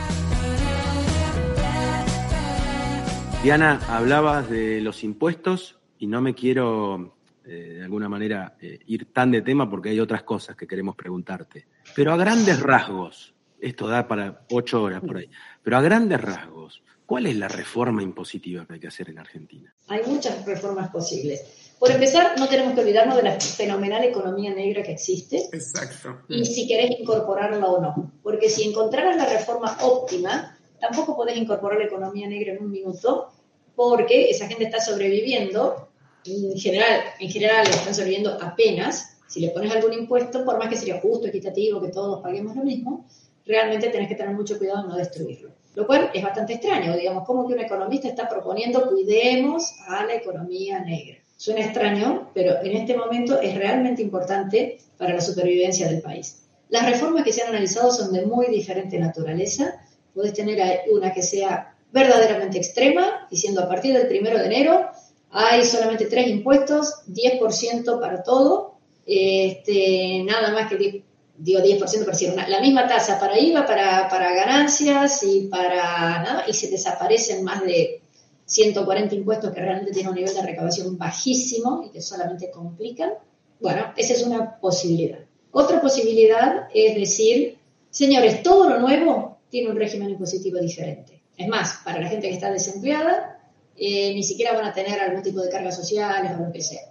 [3.44, 9.12] Diana, hablabas de los impuestos y no me quiero eh, de alguna manera eh, ir
[9.12, 11.68] tan de tema porque hay otras cosas que queremos preguntarte.
[11.94, 15.30] Pero a grandes rasgos, esto da para ocho horas por ahí,
[15.62, 19.72] pero a grandes rasgos, ¿cuál es la reforma impositiva que hay que hacer en Argentina?
[19.86, 21.61] Hay muchas reformas posibles.
[21.82, 25.48] Por empezar, no tenemos que olvidarnos de la fenomenal economía negra que existe.
[25.52, 26.16] Exacto.
[26.28, 28.12] Y si querés incorporarla o no.
[28.22, 33.32] Porque si encontraras la reforma óptima, tampoco podés incorporar la economía negra en un minuto,
[33.74, 35.88] porque esa gente está sobreviviendo.
[36.24, 39.18] En general, en general están sobreviviendo apenas.
[39.26, 42.62] Si le pones algún impuesto, por más que sería justo, equitativo, que todos paguemos lo
[42.62, 43.06] mismo,
[43.44, 45.50] realmente tenés que tener mucho cuidado en no destruirlo.
[45.74, 50.14] Lo cual es bastante extraño, digamos, como que un economista está proponiendo cuidemos a la
[50.14, 51.21] economía negra.
[51.42, 56.44] Suena extraño, pero en este momento es realmente importante para la supervivencia del país.
[56.68, 59.74] Las reformas que se han analizado son de muy diferente naturaleza.
[60.14, 64.88] Puedes tener una que sea verdaderamente extrema, diciendo a partir del primero de enero
[65.32, 71.04] hay solamente tres impuestos, 10% para todo, este, nada más que 10,
[71.38, 76.22] digo 10%, pero sí, una, la misma tasa para IVA, para, para ganancias y para
[76.22, 78.01] nada, y se desaparecen más de
[78.46, 83.12] 140 impuestos que realmente tienen un nivel de recaudación bajísimo y que solamente complican.
[83.60, 85.20] Bueno, esa es una posibilidad.
[85.52, 87.58] Otra posibilidad es decir,
[87.90, 91.22] señores, todo lo nuevo tiene un régimen impositivo diferente.
[91.36, 93.38] Es más, para la gente que está desempleada,
[93.76, 96.82] eh, ni siquiera van a tener algún tipo de cargas sociales o lo que sea.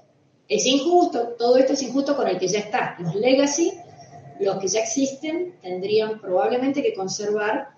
[0.48, 2.96] Es injusto, todo esto es injusto con el que ya está.
[3.00, 3.74] Los legacy,
[4.40, 7.70] los que ya existen, tendrían probablemente que conservar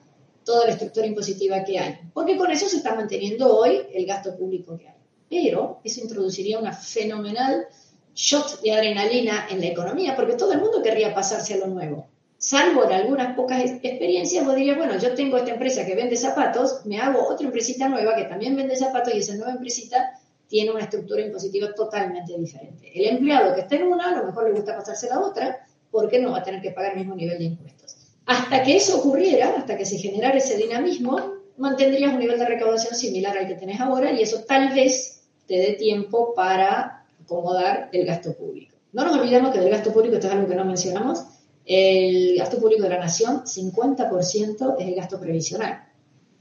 [0.43, 4.35] toda la estructura impositiva que hay, porque con eso se está manteniendo hoy el gasto
[4.35, 4.95] público que hay.
[5.29, 7.67] Pero eso introduciría una fenomenal
[8.13, 12.07] shot de adrenalina en la economía, porque todo el mundo querría pasarse a lo nuevo.
[12.37, 16.85] Salvo en algunas pocas experiencias, vos dirías, bueno, yo tengo esta empresa que vende zapatos,
[16.85, 20.81] me hago otra empresita nueva que también vende zapatos y esa nueva empresita tiene una
[20.81, 22.91] estructura impositiva totalmente diferente.
[22.93, 25.65] El empleado que está en una, a lo mejor le gusta pasarse a la otra,
[25.89, 27.72] porque no va a tener que pagar el mismo nivel de impuestos.
[28.25, 32.95] Hasta que eso ocurriera, hasta que se generara ese dinamismo, mantendrías un nivel de recaudación
[32.95, 38.05] similar al que tenés ahora y eso tal vez te dé tiempo para acomodar el
[38.05, 38.75] gasto público.
[38.93, 41.23] No nos olvidemos que del gasto público, esto es algo que no mencionamos,
[41.65, 45.83] el gasto público de la nación, 50% es el gasto previsional.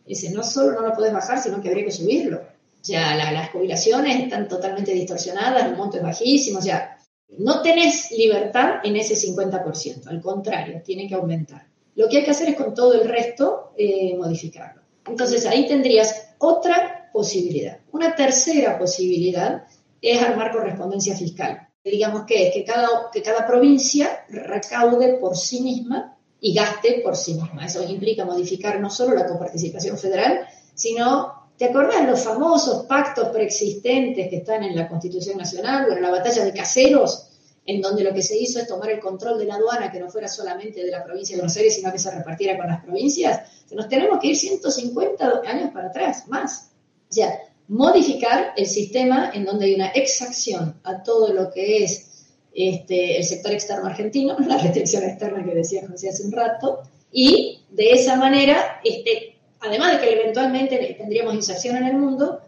[0.07, 2.39] Ese no solo no lo puedes bajar, sino que habría que subirlo.
[2.39, 6.99] O sea, las jubilaciones están totalmente distorsionadas, el monto es bajísimo, o sea,
[7.39, 11.72] no tenés libertad en ese 50%, al contrario, tiene que aumentar.
[11.95, 14.83] Lo que hay que hacer es con todo el resto eh, modificarlo.
[15.07, 17.79] Entonces ahí tendrías otra posibilidad.
[17.93, 19.65] Una tercera posibilidad
[20.01, 21.69] es armar correspondencia fiscal.
[21.85, 27.17] Digamos que es que cada, que cada provincia recaude por sí misma y gaste por
[27.17, 27.67] sí misma.
[27.67, 34.29] Eso implica modificar no solo la coparticipación federal, sino, ¿te acuerdas los famosos pactos preexistentes
[34.29, 37.32] que están en la Constitución Nacional o en la batalla de caseros?
[37.65, 40.11] En donde lo que se hizo es tomar el control de la aduana, que no
[40.11, 43.41] fuera solamente de la provincia de Buenos Aires, sino que se repartiera con las provincias,
[43.75, 46.71] nos tenemos que ir 150 años para atrás, más.
[47.09, 52.27] O sea, modificar el sistema en donde hay una exacción a todo lo que es
[52.55, 57.61] este, el sector externo argentino, la restricción externa que decía José hace un rato, y
[57.71, 62.41] de esa manera, este, además de que eventualmente tendríamos inserción en el mundo,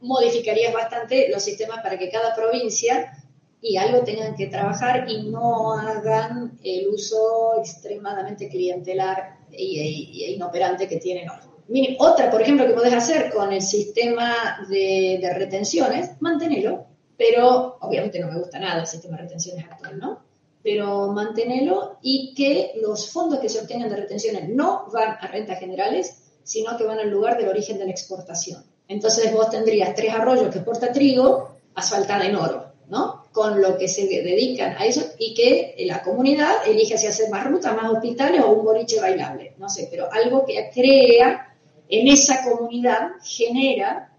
[0.00, 3.21] modificarías bastante los sistemas para que cada provincia
[3.62, 10.96] y algo tengan que trabajar y no hagan el uso extremadamente clientelar e, inoperante que
[10.96, 11.96] tienen hoy.
[12.00, 18.18] otra, por ejemplo, que podés hacer con el sistema de, de, retenciones, mantenerlo, pero obviamente
[18.18, 20.20] no me gusta nada el sistema de retenciones actual, ¿no?
[20.64, 25.60] Pero mantenerlo y que los fondos que se obtengan de retenciones no van a rentas
[25.60, 28.64] generales, sino que van al lugar del origen de la exportación.
[28.88, 33.21] Entonces vos tendrías tres arroyos que exporta trigo asfaltada en oro ¿no?
[33.32, 37.46] Con lo que se dedican a eso y que la comunidad elige si hacer más
[37.46, 41.56] rutas, más hospitales o un boliche bailable, no sé, pero algo que crea
[41.88, 44.12] en esa comunidad genera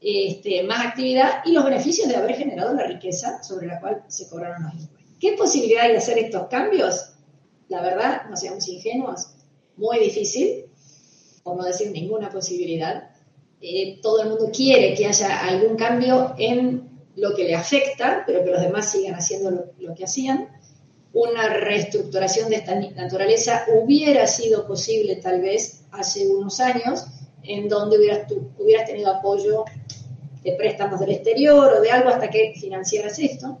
[0.00, 4.28] este, más actividad y los beneficios de haber generado la riqueza sobre la cual se
[4.28, 5.00] cobraron los impuestos.
[5.20, 7.12] ¿Qué posibilidad hay de hacer estos cambios?
[7.68, 9.34] La verdad, no seamos ingenuos,
[9.76, 10.64] muy difícil,
[11.42, 13.10] por no decir ninguna posibilidad.
[13.60, 18.44] Eh, todo el mundo quiere que haya algún cambio en lo que le afecta, pero
[18.44, 20.48] que los demás sigan haciendo lo, que hacían.
[21.12, 27.06] Una reestructuración de esta naturaleza hubiera sido posible tal vez hace unos años,
[27.42, 29.64] en donde hubieras, hubieras tenido apoyo
[30.42, 33.58] de préstamos del exterior o de algo hasta que financiaras esto.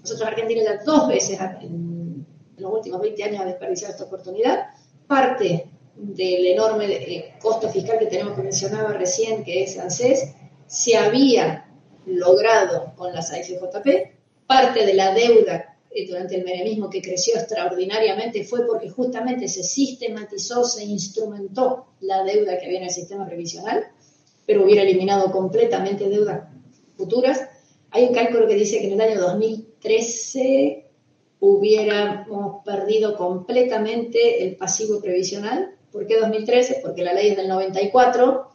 [0.00, 4.66] Nosotros Argentina ya dos veces en, los últimos 20 años ha desperdiciado esta oportunidad.
[5.06, 10.34] Parte del enorme eh, costo fiscal que tenemos que mencionaba recién, que es ANSES,
[10.66, 11.61] se había
[12.06, 14.12] logrado con las AFJP.
[14.46, 19.62] Parte de la deuda eh, durante el menemismo que creció extraordinariamente fue porque justamente se
[19.62, 23.84] sistematizó, se instrumentó la deuda que había en el sistema previsional,
[24.46, 26.48] pero hubiera eliminado completamente deudas
[26.96, 27.48] futuras.
[27.90, 30.86] Hay un cálculo que dice que en el año 2013
[31.40, 35.74] hubiéramos perdido completamente el pasivo previsional.
[35.90, 36.80] ¿Por qué 2013?
[36.82, 38.48] Porque la ley es del 94.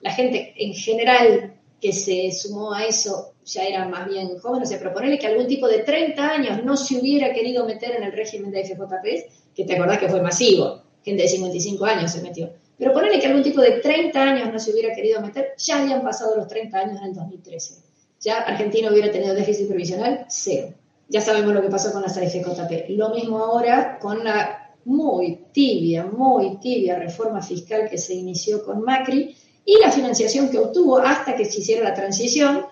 [0.00, 4.66] La gente en general que se sumó a eso ya era más bien joven, o
[4.66, 8.12] sea, proponerle que algún tipo de 30 años no se hubiera querido meter en el
[8.12, 12.50] régimen de FJP, que te acordás que fue masivo, gente de 55 años se metió,
[12.76, 16.02] pero ponerle que algún tipo de 30 años no se hubiera querido meter, ya habían
[16.02, 17.88] pasado los 30 años en el 2013.
[18.20, 20.74] Ya Argentina hubiera tenido déficit previsional cero.
[21.08, 22.90] Ya sabemos lo que pasó con las AFJP.
[22.90, 28.82] Lo mismo ahora con la muy tibia, muy tibia reforma fiscal que se inició con
[28.82, 29.36] Macri,
[29.68, 32.64] y la financiación que obtuvo hasta que se hiciera la transición,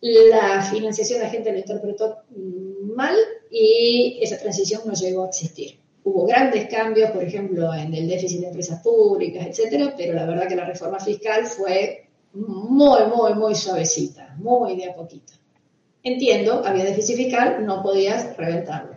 [0.00, 2.18] la financiación la gente lo interpretó
[2.94, 3.16] mal
[3.50, 5.80] y esa transición no llegó a existir.
[6.04, 10.46] Hubo grandes cambios, por ejemplo, en el déficit de empresas públicas, etcétera, pero la verdad
[10.46, 15.32] que la reforma fiscal fue muy, muy, muy suavecita, muy de a poquito.
[16.04, 18.96] Entiendo, había déficit fiscal, no podías reventarlo.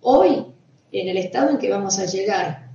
[0.00, 0.46] Hoy,
[0.90, 2.70] en el estado en que vamos a llegar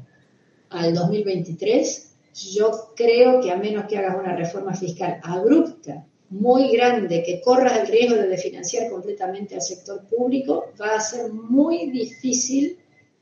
[0.70, 7.24] al 2023, yo creo que a menos que hagas una reforma fiscal abrupta, muy grande,
[7.24, 12.78] que corras el riesgo de financiar completamente al sector público, va a ser muy difícil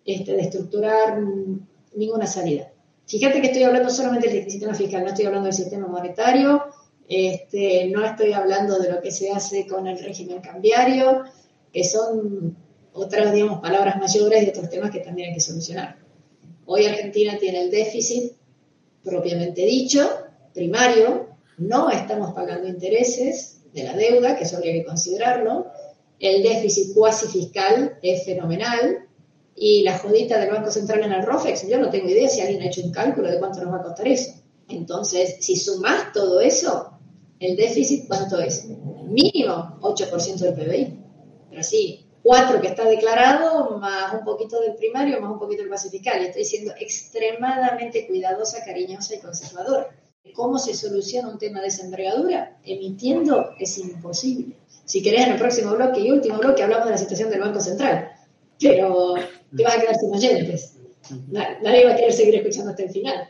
[0.06, 1.20] este, de estructurar
[1.96, 2.72] ninguna salida.
[3.06, 6.66] Fíjate que estoy hablando solamente del sistema fiscal, no estoy hablando del sistema monetario,
[7.08, 11.24] este, no estoy hablando de lo que se hace con el régimen cambiario,
[11.72, 12.58] que son
[12.92, 15.98] otras, digamos, palabras mayores de otros temas que también hay que solucionar.
[16.66, 18.34] Hoy Argentina tiene el déficit
[19.08, 20.08] propiamente dicho,
[20.54, 25.68] primario, no estamos pagando intereses de la deuda, que eso habría que considerarlo.
[26.20, 29.08] El déficit cuasi fiscal es fenomenal,
[29.60, 32.62] Y la jodita del Banco Central en el ROFEX, yo no tengo idea si alguien
[32.62, 34.34] ha hecho un cálculo de cuánto nos va a costar eso.
[34.70, 36.92] Entonces, si sumás todo eso,
[37.40, 38.68] el déficit, ¿cuánto es?
[38.68, 41.00] Mínimo 8% del PBI.
[41.50, 45.72] Pero sí, 4 que está declarado, más un poquito del primario, más un poquito del
[45.72, 46.22] base fiscal.
[46.22, 49.96] Estoy siendo extremadamente cuidadosa, cariñosa y conservadora.
[50.34, 52.60] ¿Cómo se soluciona un tema de esa envergadura?
[52.66, 54.58] Emitiendo es imposible.
[54.84, 57.62] Si querés, en el próximo bloque y último bloque hablamos de la situación del Banco
[57.62, 58.12] Central.
[58.60, 59.16] Pero
[59.56, 60.74] te vas a quedar sin oyentes.
[61.30, 63.30] Nadie va a querer seguir escuchando hasta el final.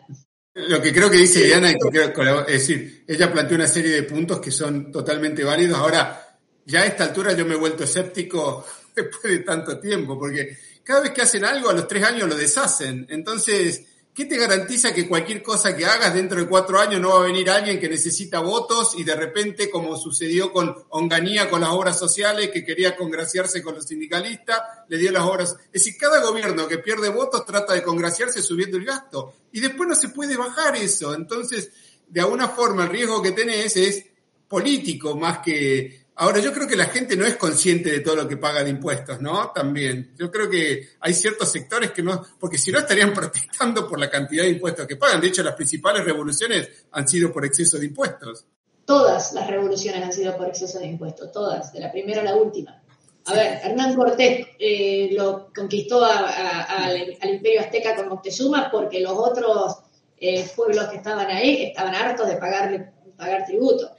[0.55, 4.49] Lo que creo que dice Diana, es decir, ella planteó una serie de puntos que
[4.49, 5.77] son totalmente válidos.
[5.77, 6.23] Ahora,
[6.65, 8.65] ya a esta altura yo me he vuelto escéptico
[9.03, 12.35] después de tanto tiempo, porque cada vez que hacen algo, a los tres años lo
[12.35, 13.05] deshacen.
[13.09, 13.83] Entonces,
[14.13, 17.27] ¿qué te garantiza que cualquier cosa que hagas dentro de cuatro años no va a
[17.27, 21.99] venir alguien que necesita votos y de repente, como sucedió con Onganía, con las obras
[21.99, 25.55] sociales, que quería congraciarse con los sindicalistas, le dio las obras.
[25.65, 29.87] Es decir, cada gobierno que pierde votos trata de congraciarse subiendo el gasto y después
[29.87, 31.13] no se puede bajar eso.
[31.13, 31.69] Entonces,
[32.07, 34.05] de alguna forma, el riesgo que tenés es
[34.47, 38.27] político más que Ahora, yo creo que la gente no es consciente de todo lo
[38.27, 39.51] que paga de impuestos, ¿no?
[39.51, 40.15] También.
[40.17, 44.09] Yo creo que hay ciertos sectores que no, porque si no estarían protestando por la
[44.09, 45.21] cantidad de impuestos que pagan.
[45.21, 48.45] De hecho, las principales revoluciones han sido por exceso de impuestos.
[48.83, 52.35] Todas las revoluciones han sido por exceso de impuestos, todas, de la primera a la
[52.35, 52.81] última.
[53.25, 56.97] A ver, Hernán Cortés eh, lo conquistó al,
[57.29, 59.79] imperio azteca con Moctezuma porque los otros
[60.17, 63.91] eh, pueblos que estaban ahí estaban hartos de pagarle, pagar tributo.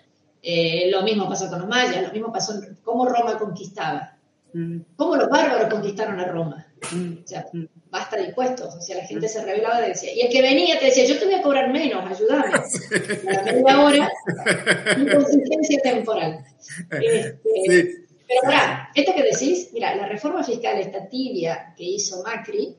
[0.42, 4.16] Eh, lo mismo pasó con los mayas, lo mismo pasó en cómo Roma conquistaba.
[4.52, 4.80] Mm.
[4.96, 6.66] Cómo los bárbaros conquistaron a Roma.
[6.92, 7.24] Mm.
[7.24, 7.46] O sea,
[7.90, 8.74] basta de impuestos.
[8.74, 11.18] O sea, la gente se revelaba y decía, y el que venía te decía, yo
[11.18, 12.52] te voy a cobrar menos, ayúdame.
[13.24, 14.12] La media hora,
[14.98, 16.44] inconsistencia temporal.
[16.90, 22.76] Este, pero ahora, esto que decís, mira, la reforma fiscal, esta tibia que hizo Macri,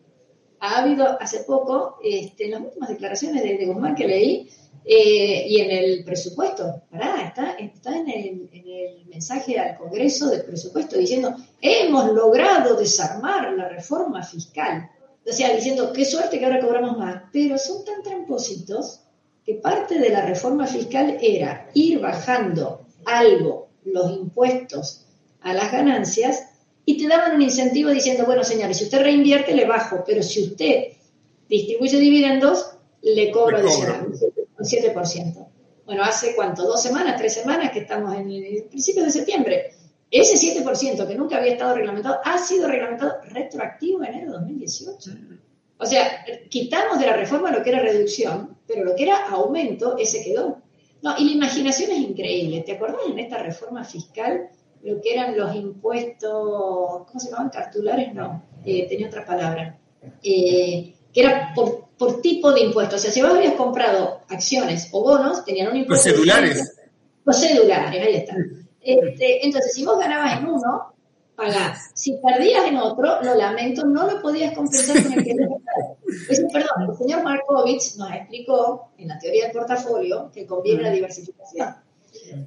[0.59, 4.49] ha habido hace poco, este, en las últimas declaraciones de, de Guzmán que leí,
[4.91, 10.31] eh, y en el presupuesto, pará, está, está en, el, en, el, mensaje al Congreso
[10.31, 14.89] del presupuesto diciendo, hemos logrado desarmar la reforma fiscal.
[15.23, 19.01] O sea, diciendo, qué suerte que ahora cobramos más, pero son tan trampositos
[19.45, 25.05] que parte de la reforma fiscal era ir bajando algo, los impuestos
[25.41, 26.47] a las ganancias,
[26.83, 30.45] y te daban un incentivo diciendo, bueno, señores, si usted reinvierte, le bajo, pero si
[30.45, 30.85] usted
[31.47, 32.71] distribuye dividendos,
[33.03, 34.07] le cobro adicional
[34.59, 35.47] un 7%.
[35.85, 39.71] Bueno, hace cuánto, dos semanas, tres semanas que estamos en el principio de septiembre.
[40.11, 45.11] Ese 7% que nunca había estado reglamentado ha sido reglamentado retroactivo en enero de 2018.
[45.77, 49.97] O sea, quitamos de la reforma lo que era reducción, pero lo que era aumento,
[49.97, 50.61] ese quedó.
[51.01, 52.61] No, y la imaginación es increíble.
[52.61, 54.49] ¿Te acordás en esta reforma fiscal
[54.83, 57.49] lo que eran los impuestos, ¿cómo se llamaban?
[57.49, 59.77] Cartulares, no, eh, tenía otra palabra.
[60.23, 62.95] Eh, que era por, por, tipo de impuesto.
[62.95, 66.09] O sea, si vos habías comprado acciones o bonos, tenían un impuesto.
[66.09, 66.75] Los celulares.
[67.25, 68.35] Los celulares, ahí está.
[68.81, 70.93] Este, entonces, si vos ganabas en uno,
[71.35, 71.91] pagás.
[71.93, 75.35] Si perdías en otro, lo lamento, no lo podías compensar con el que
[76.29, 80.91] Eso, Perdón, el señor Markovich nos explicó en la teoría del portafolio que conviene la
[80.91, 81.75] diversificación.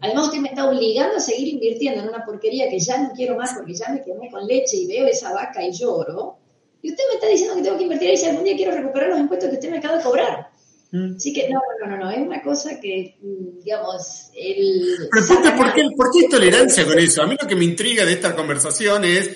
[0.00, 3.36] Además, usted me está obligando a seguir invirtiendo en una porquería que ya no quiero
[3.36, 6.38] más porque ya me quemé con leche y veo esa vaca y lloro
[6.82, 9.10] y usted me está diciendo que tengo que invertir ahí si algún día quiero recuperar
[9.10, 10.50] los impuestos que usted me acaba de cobrar.
[10.90, 11.16] Mm.
[11.16, 15.08] Así que no, no, no, no, es una cosa que, mm, digamos, el...
[15.10, 17.22] Pero ¿por qué, ¿por qué hay tolerancia con eso?
[17.22, 19.30] A mí lo que me intriga de esta conversación es,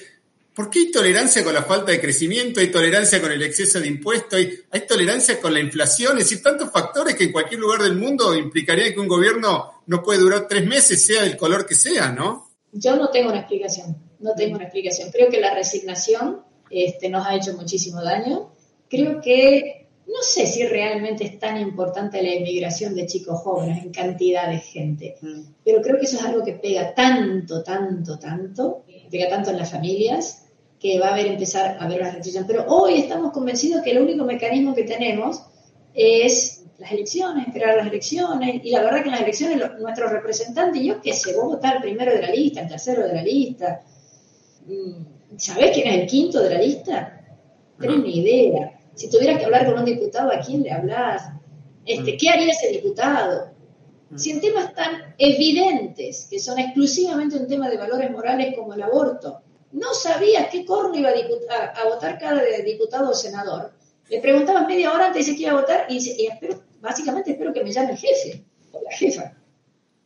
[0.53, 2.61] ¿por qué hay tolerancia con la falta de crecimiento?
[2.61, 4.38] ¿Hay tolerancia con el exceso de impuestos?
[4.38, 6.18] ¿Hay, hay tolerancia con la inflación?
[6.18, 10.03] Es decir, tantos factores que en cualquier lugar del mundo implicaría que un gobierno no
[10.03, 12.51] puede durar tres meses, sea del color que sea, ¿no?
[12.72, 15.11] Yo no tengo una explicación, no tengo una explicación.
[15.11, 18.50] Creo que la resignación este, nos ha hecho muchísimo daño.
[18.88, 23.92] Creo que no sé si realmente es tan importante la inmigración de chicos jóvenes en
[23.92, 25.40] cantidad de gente, mm.
[25.64, 29.70] pero creo que eso es algo que pega tanto, tanto, tanto, pega tanto en las
[29.70, 30.46] familias,
[30.78, 32.44] que va a haber empezar a haber una restricción.
[32.46, 35.42] Pero hoy estamos convencidos que el único mecanismo que tenemos
[35.94, 40.82] es las elecciones, esperar las elecciones, y la verdad que en las elecciones nuestros representantes,
[40.82, 43.82] yo qué sé, vos votar el primero de la lista, el tercero de la lista,
[43.82, 43.95] mm,
[45.38, 47.20] ¿Sabés quién es el quinto de la lista?
[47.78, 48.80] No tenés ni idea.
[48.94, 51.30] Si tuvieras que hablar con un diputado, ¿a quién le hablas?
[51.84, 52.16] Este, mm.
[52.16, 53.50] ¿Qué haría ese diputado?
[54.10, 54.18] Mm.
[54.18, 58.82] Si en temas tan evidentes, que son exclusivamente un tema de valores morales como el
[58.82, 59.42] aborto,
[59.72, 63.72] no sabías qué corno iba a, votar cada diputado o senador,
[64.08, 66.16] le preguntabas media hora antes de que iba a votar y, dice,
[66.80, 69.34] básicamente espero que me llame el jefe o la jefa.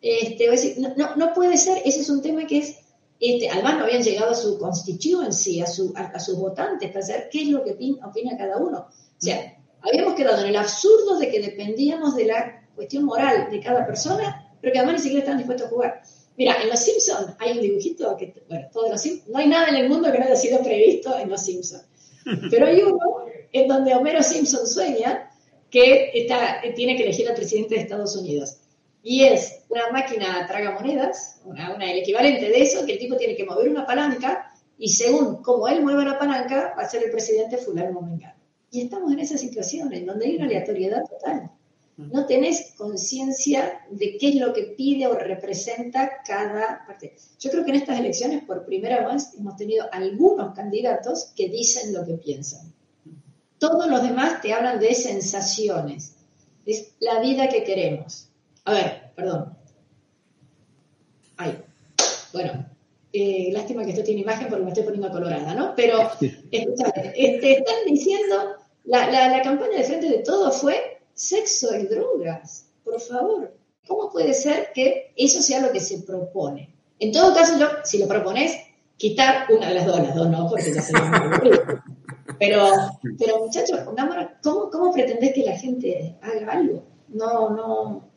[0.00, 0.48] Este,
[0.96, 2.79] no, no, puede ser, ese es un tema que es
[3.20, 7.04] Este, además no habían llegado a su constituency, a, su, a, a sus votantes, para
[7.04, 8.86] saber qué es lo que opina, opina cada uno.
[8.88, 13.60] O sea, habíamos quedado en el absurdo de que dependíamos de la cuestión moral de
[13.60, 16.02] cada persona, pero que además ni siquiera estaban dispuestos a jugar.
[16.36, 19.68] Mira, en Los Simpsons hay un dibujito que, bueno, todos los Sim- no hay nada
[19.68, 21.84] en el mundo que no haya sido previsto en Los Simpsons.
[22.50, 22.98] Pero hay uno
[23.52, 25.30] en donde Homero Simpson sueña
[25.70, 28.56] que está, tiene que elegir al presidente de Estados Unidos.
[29.02, 33.34] Y es una máquina tragamonedas, una, una, el equivalente de eso, que el tipo tiene
[33.34, 37.10] que mover una palanca y según cómo él mueva la palanca, va a ser el
[37.10, 38.40] presidente fulano mengano.
[38.70, 41.50] Y estamos en esa situación, en donde hay una aleatoriedad total.
[41.96, 47.14] No tenés conciencia de qué es lo que pide o representa cada parte.
[47.38, 51.92] Yo creo que en estas elecciones, por primera vez, hemos tenido algunos candidatos que dicen
[51.92, 52.72] lo que piensan.
[53.58, 56.14] Todos los demás te hablan de sensaciones.
[56.64, 58.29] Es la vida que queremos.
[58.70, 59.56] A ver, perdón.
[61.38, 61.58] Ay,
[62.32, 62.66] bueno,
[63.12, 65.74] eh, lástima que esto tiene imagen porque me estoy poniendo colorada, ¿no?
[65.74, 66.08] Pero,
[66.52, 68.36] escúchame, este, están diciendo,
[68.84, 73.52] la, la, la campaña de frente de todo fue sexo y drogas, por favor.
[73.88, 76.72] ¿Cómo puede ser que eso sea lo que se propone?
[77.00, 78.56] En todo caso, yo, si lo propones,
[78.96, 80.82] quitar una de las dos, las dos no, porque ya
[81.16, 81.60] aburrido.
[82.38, 82.68] Pero,
[83.18, 86.84] pero muchachos, ¿cómo, ¿cómo pretendés que la gente haga algo?
[87.08, 88.09] No, no.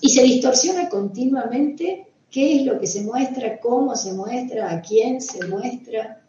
[0.00, 5.20] Y se distorsiona continuamente qué es lo que se muestra, cómo se muestra, a quién
[5.20, 6.22] se muestra.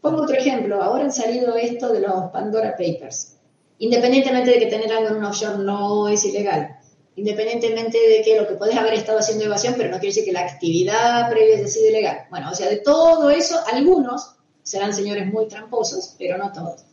[0.00, 3.36] Pongo otro ejemplo, ahora han salido esto de los Pandora Papers.
[3.78, 6.76] Independientemente de que tener algo en un offshore no es ilegal,
[7.16, 10.32] independientemente de que lo que podés haber estado haciendo evasión, pero no quiere decir que
[10.32, 12.26] la actividad previa haya sido ilegal.
[12.30, 16.84] Bueno, o sea, de todo eso, algunos serán señores muy tramposos, pero no todos.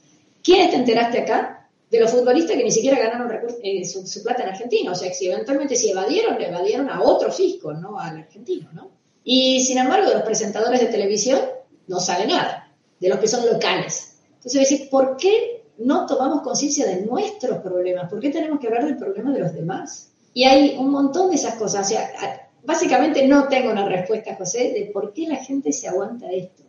[0.44, 1.61] ¿Quiénes te enteraste acá?
[1.92, 3.30] De los futbolistas que ni siquiera ganaron
[3.62, 4.92] eh, su, plata en Argentina.
[4.92, 8.70] O sea, que si eventualmente si evadieron, le evadieron a otro fisco, no al argentino,
[8.72, 8.90] ¿no?
[9.24, 11.40] Y sin embargo, de los presentadores de televisión
[11.88, 14.20] no sale nada, de los que son locales.
[14.36, 18.10] Entonces, decir, ¿por qué no tomamos conciencia de nuestros problemas?
[18.10, 20.12] ¿Por qué tenemos que hablar del problema de los demás?
[20.34, 21.86] Y hay un montón de esas cosas.
[21.86, 26.32] O sea, básicamente no tengo una respuesta, José, de por qué la gente se aguanta
[26.32, 26.64] esto.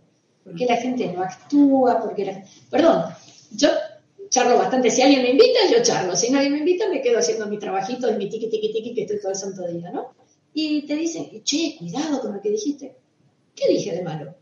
[0.45, 2.01] ¿Por qué la gente no actúa?
[2.01, 2.45] ¿Por qué la...
[2.69, 3.05] Perdón,
[3.53, 3.69] yo
[4.33, 4.91] charlo bastante.
[4.91, 6.17] Si alguien me invita, yo charlo.
[6.17, 9.03] Si nadie me invita, me quedo haciendo mi trabajito y mi tiqui, tiqui, tiqui, que
[9.03, 10.15] estoy todo el santo día, ¿no?
[10.55, 12.97] Y te dicen, che, cuidado con lo que dijiste.
[13.55, 14.35] ¿Qué dije de malo?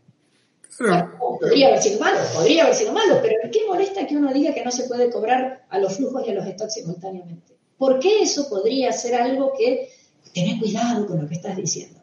[0.79, 4.53] Bueno, podría haber sido malo, podría haber sido malo, pero ¿qué molesta que uno diga
[4.53, 7.53] que no se puede cobrar a los flujos y a los stocks simultáneamente?
[7.77, 9.89] ¿Por qué eso podría ser algo que
[10.33, 11.99] tenés cuidado con lo que estás diciendo?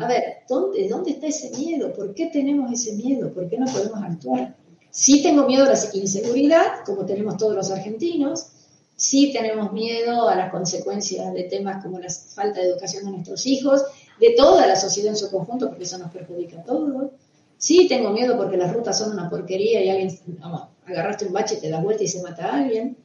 [0.00, 1.92] A ver, ¿dónde, ¿dónde está ese miedo?
[1.92, 3.32] ¿Por qué tenemos ese miedo?
[3.32, 4.56] ¿Por qué no podemos actuar?
[4.90, 8.48] Sí tengo miedo a la inseguridad, como tenemos todos los argentinos.
[8.96, 13.46] Sí tenemos miedo a las consecuencias de temas como la falta de educación de nuestros
[13.46, 13.84] hijos,
[14.18, 17.12] de toda la sociedad en su conjunto, porque eso nos perjudica a todos.
[17.56, 21.56] Sí tengo miedo porque las rutas son una porquería y alguien, vamos, agarraste un bache,
[21.56, 22.96] te das vuelta y se mata a alguien.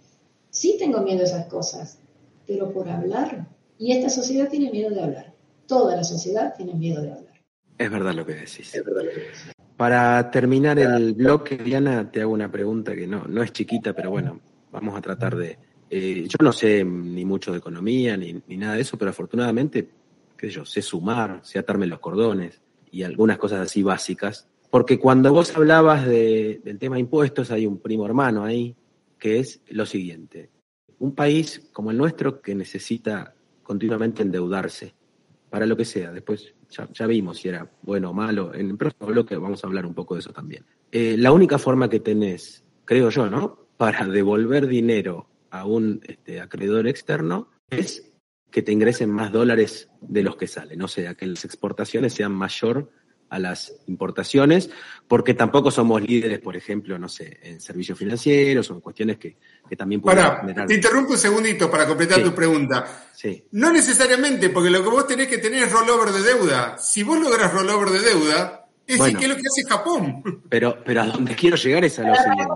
[0.50, 2.00] Sí tengo miedo a esas cosas,
[2.48, 3.48] pero por hablar.
[3.78, 5.34] Y esta sociedad tiene miedo de hablar.
[5.68, 7.42] Toda la sociedad tiene miedo de hablar.
[7.78, 8.74] Es verdad lo que decís.
[8.74, 9.53] Es verdad lo que decís.
[9.78, 14.12] Para terminar el bloque, Diana, te hago una pregunta que no, no es chiquita, pero
[14.12, 14.40] bueno,
[14.72, 15.58] vamos a tratar de...
[15.90, 19.90] Eh, yo no sé ni mucho de economía ni, ni, nada de eso, pero afortunadamente,
[20.38, 22.62] qué sé yo, sé sumar, sé atarme los cordones
[22.92, 24.48] y algunas cosas así básicas.
[24.70, 28.76] Porque cuando vos hablabas de, del tema impuestos, hay un primo hermano ahí,
[29.20, 30.50] que es lo siguiente.
[31.00, 34.94] Un país como el nuestro que necesita continuamente endeudarse,
[35.50, 36.12] para lo que sea.
[36.12, 38.54] Después ya, ya, vimos si era bueno o malo.
[38.54, 40.66] En el próximo bloque vamos a hablar un poco de eso también.
[40.92, 43.68] Eh, la única forma que tenés, creo yo, ¿no?
[43.78, 48.12] Para devolver dinero a un este, acreedor externo es
[48.52, 50.82] que te ingresen más dólares de los que salen.
[50.82, 52.92] O sea, que las exportaciones sean mayor
[53.34, 54.70] a las importaciones,
[55.08, 59.38] porque tampoco somos líderes, por ejemplo, no sé, en servicios financieros o en cuestiones que,
[59.68, 60.68] que también pueden para, generar...
[60.68, 62.26] Te interrumpo un segundito para completar sí.
[62.26, 62.86] tu pregunta.
[63.12, 63.44] Sí.
[63.54, 66.78] No necesariamente, porque lo que vos tenés que tener es rollover de deuda.
[66.78, 70.44] Si vos lográs rollover de deuda, es bueno, que es lo que hace Japón.
[70.48, 72.54] Pero, pero a donde quiero llegar es a lo siguiente.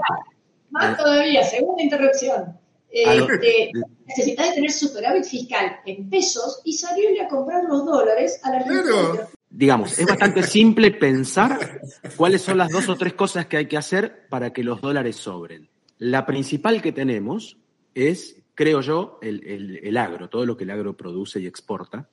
[0.70, 2.60] Más todavía, segunda interrupción.
[2.92, 3.72] Eh, te,
[4.06, 8.84] necesitas tener superávit fiscal en pesos y salirle a comprar los dólares a la Argentina.
[8.84, 11.82] Claro digamos, es bastante simple pensar
[12.16, 15.16] cuáles son las dos o tres cosas que hay que hacer para que los dólares
[15.16, 15.70] sobren.
[15.98, 17.58] La principal que tenemos
[17.96, 22.10] es, creo yo, el, el, el, agro, todo lo que el agro produce y exporta.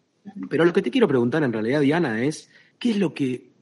[0.48, 3.52] Pero lo que te quiero preguntar en realidad, Diana, es, ¿qué es lo que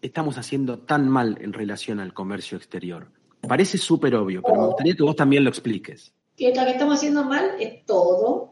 [0.00, 3.10] estamos haciendo tan mal en relación al comercio exterior?
[3.46, 6.14] Parece súper obvio, pero me gustaría que vos también lo expliques.
[6.36, 8.49] Que lo que estamos haciendo mal es todo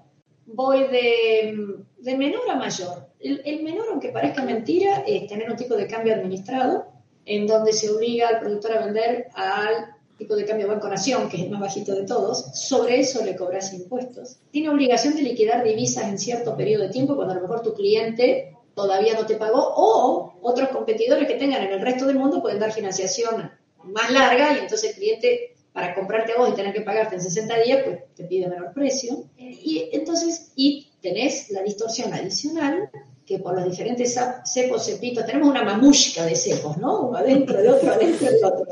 [0.53, 3.09] voy de, de menor a mayor.
[3.21, 6.87] El, el menor, aunque parezca mentira, es tener un tipo de cambio administrado,
[7.25, 11.37] en donde se obliga al productor a vender al tipo de cambio Banco Nación, que
[11.37, 14.39] es el más bajito de todos, sobre eso le cobras impuestos.
[14.51, 17.75] Tiene obligación de liquidar divisas en cierto periodo de tiempo, cuando a lo mejor tu
[17.75, 22.41] cliente todavía no te pagó, o otros competidores que tengan en el resto del mundo
[22.41, 23.51] pueden dar financiación
[23.85, 27.57] más larga y entonces el cliente para comprarte vos y tener que pagarte en 60
[27.61, 29.27] días, pues te pide menor precio.
[29.37, 32.91] Y entonces, y tenés la distorsión adicional
[33.25, 37.03] que por los diferentes cepos, cepitos, tenemos una mamushka de cepos, ¿no?
[37.03, 38.67] Uno adentro de otro, adentro de otro.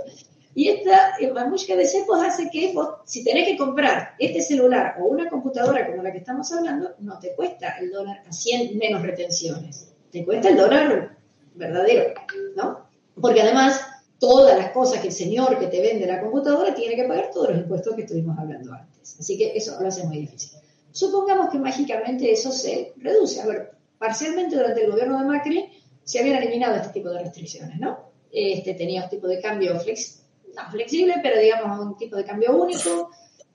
[0.57, 5.05] Y esta mamushka de cepos hace que vos, si tenés que comprar este celular o
[5.05, 9.03] una computadora como la que estamos hablando, no te cuesta el dólar a 100 menos
[9.03, 9.93] retenciones.
[10.11, 11.17] Te cuesta el dólar
[11.55, 12.15] verdadero,
[12.57, 12.89] ¿no?
[13.21, 13.81] Porque además,
[14.19, 17.51] todas las cosas que el señor que te vende la computadora tiene que pagar todos
[17.51, 19.17] los impuestos que estuvimos hablando antes.
[19.19, 20.59] Así que eso lo hace muy difícil.
[20.93, 23.41] Supongamos que mágicamente eso se reduce.
[23.43, 25.69] A ver, parcialmente durante el gobierno de Macri
[26.05, 27.99] se habían eliminado este tipo de restricciones, ¿no?
[28.33, 30.23] Este, tenía un tipo de cambio flex,
[30.55, 33.11] no flexible, pero digamos un tipo de cambio único.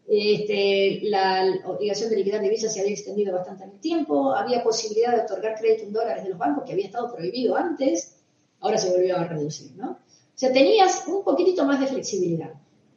[0.07, 5.15] Este, la obligación de liquidar divisas se había extendido bastante en el tiempo, había posibilidad
[5.15, 8.17] de otorgar crédito en dólares de los bancos que había estado prohibido antes,
[8.59, 9.99] ahora se volvió a reducir, ¿no?
[10.41, 12.49] Sea, tenías un poquitito más de flexibilidad.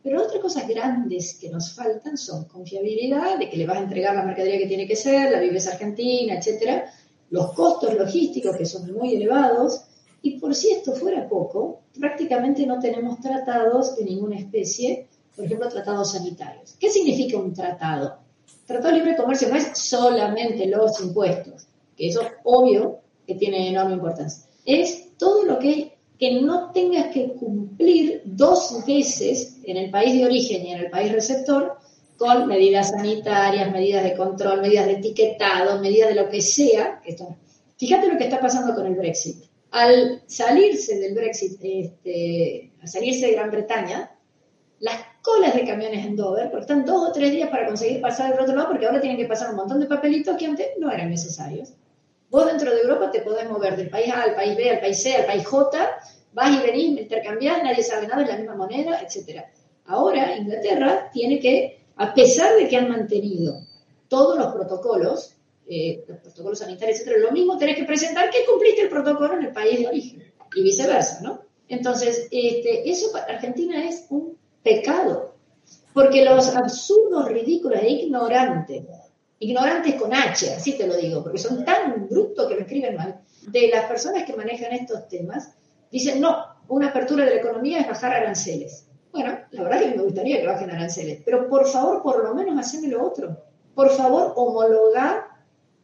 [0.03, 4.15] Pero otras cosas grandes que nos faltan son confiabilidad, de que le vas a entregar
[4.15, 6.91] la mercadería que tiene que ser, la viveza argentina, etcétera,
[7.29, 9.83] los costos logísticos que son muy elevados,
[10.23, 15.69] y por si esto fuera poco, prácticamente no tenemos tratados de ninguna especie, por ejemplo,
[15.69, 16.77] tratados sanitarios.
[16.81, 18.21] ¿Qué significa un tratado?
[18.67, 23.69] Tratado de libre comercio no es solamente los impuestos, que eso es obvio que tiene
[23.69, 24.47] enorme importancia.
[24.65, 30.25] Es todo lo que, que no tengas que cumplir dos veces en el país de
[30.25, 31.79] origen y en el país receptor
[32.17, 37.03] con medidas sanitarias, medidas de control, medidas de etiquetado, medidas de lo que sea.
[37.77, 39.45] Fíjate lo que está pasando con el Brexit.
[39.73, 44.13] Al salirse del Brexit, este, al salirse de Gran Bretaña,
[44.79, 48.31] las colas de camiones en Dover, porque están dos o tres días para conseguir pasar
[48.31, 50.91] del otro lado, porque ahora tienen que pasar un montón de papelitos que antes no
[50.93, 51.73] eran necesarios.
[52.31, 55.03] Vos dentro de Europa te podés mover del país A al país B, al país
[55.03, 56.01] C, al país J,
[56.33, 59.43] vas y venís, intercambiás, nadie sabe nada, es la misma moneda, etc.
[59.87, 63.61] Ahora Inglaterra tiene que a pesar de que han mantenido
[64.09, 68.83] todos los protocolos, eh, los protocolos sanitarios, etcétera, lo mismo tenés que presentar que cumpliste
[68.83, 71.41] el protocolo en el país de origen y viceversa, ¿no?
[71.69, 75.35] Entonces, este, eso para Argentina es un pecado,
[75.93, 78.85] porque los absurdos, ridículos e ignorantes,
[79.39, 83.21] ignorantes con H, así te lo digo, porque son tan brutos que lo escriben mal,
[83.49, 85.55] de las personas que manejan estos temas,
[85.91, 86.37] dicen, no,
[86.69, 88.87] una apertura de la economía es bajar aranceles.
[89.13, 92.35] Bueno, la verdad es que me gustaría que bajen aranceles, pero por favor, por lo
[92.35, 93.45] menos haceme lo otro.
[93.75, 95.27] Por favor, homologar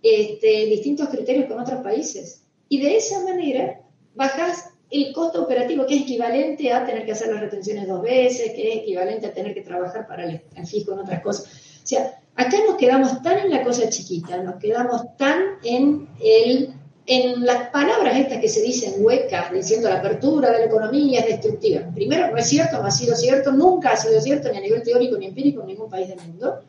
[0.02, 2.44] este, distintos criterios con otros países.
[2.68, 3.82] Y de esa manera
[4.14, 8.52] bajas el costo operativo, que es equivalente a tener que hacer las retenciones dos veces,
[8.52, 11.44] que es equivalente a tener que trabajar para el, el fisco en otras cosas.
[11.82, 17.70] O sea, acá nos quedamos tan en la cosa chiquita, nos quedamos tan en las
[17.70, 21.82] palabras estas que se dicen huecas, diciendo la apertura de la economía es destructiva.
[21.94, 24.82] Primero, no es cierto, no ha sido cierto, nunca ha sido cierto ni a nivel
[24.82, 26.60] teórico ni empírico en ningún país del mundo.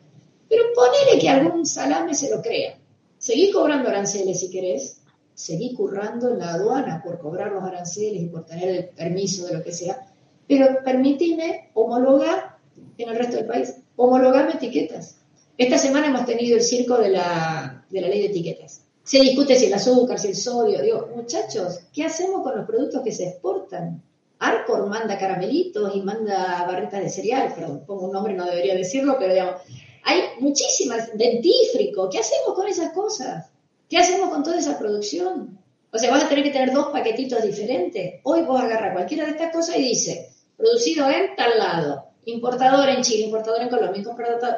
[0.48, 2.78] Pero ponele que algún salame se lo crea.
[3.16, 5.00] Seguí cobrando aranceles si querés,
[5.34, 9.54] seguí currando en la aduana por cobrar los aranceles y por tener el permiso de
[9.54, 10.06] lo que sea,
[10.46, 12.58] pero permitime homologar
[12.98, 15.21] en el resto del país, homologarme etiquetas.
[15.58, 19.56] Esta semana hemos tenido el circo de la, de la ley de etiquetas se discute
[19.56, 20.80] si el azúcar, si el sodio.
[20.80, 24.02] Digo, muchachos, ¿qué hacemos con los productos que se exportan?
[24.38, 29.16] Arcor manda caramelitos y manda barritas de cereal, pero pongo un nombre, no debería decirlo,
[29.18, 29.62] pero digamos,
[30.04, 33.50] hay muchísimas, dentífrico, ¿qué hacemos con esas cosas?
[33.88, 35.58] ¿Qué hacemos con toda esa producción?
[35.92, 38.20] O sea, vas a tener que tener dos paquetitos diferentes.
[38.24, 43.02] Hoy vos agarras cualquiera de estas cosas y dice, producido en tal lado, importador en
[43.02, 44.02] Chile, importador en Colombia,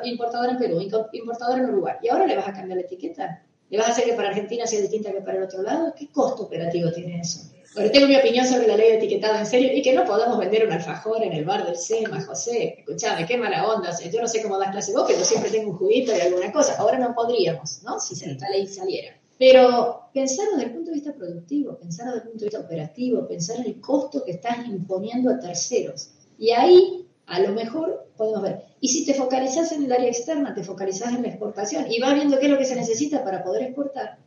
[0.05, 0.81] importador en Perú,
[1.13, 1.95] importador en Uruguay.
[2.03, 3.43] Y ahora le vas a cambiar la etiqueta.
[3.71, 5.95] ¿Le vas a hacer que para Argentina sea distinta que para el otro lado?
[5.97, 7.41] ¿Qué costo operativo tiene eso?
[7.75, 10.39] Bueno, tengo mi opinión sobre la ley de etiquetado en serio y que no podamos
[10.39, 12.77] vender un alfajor en el bar del SEMA, José.
[12.79, 13.91] Escuchame, qué mala onda.
[13.99, 16.77] Yo no sé cómo das clase vos, pero siempre tengo un juguito y alguna cosa.
[16.77, 17.99] Ahora no podríamos, ¿no?
[17.99, 19.19] Si esta ley saliera.
[19.37, 23.27] Pero pensar desde el punto de vista productivo, pensar desde el punto de vista operativo,
[23.27, 26.11] pensar en el costo que estás imponiendo a terceros.
[26.39, 28.65] Y ahí, a lo mejor, podemos ver.
[28.81, 32.15] Y si te focalizas en el área externa, te focalizas en la exportación y vas
[32.15, 34.19] viendo qué es lo que se necesita para poder exportar,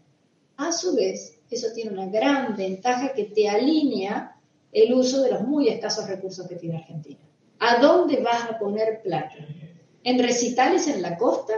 [0.58, 4.36] a su vez, eso tiene una gran ventaja que te alinea
[4.72, 7.20] el uso de los muy escasos recursos que tiene Argentina.
[7.60, 9.36] ¿A dónde vas a poner plata?
[10.04, 11.54] ¿En recitales en la costa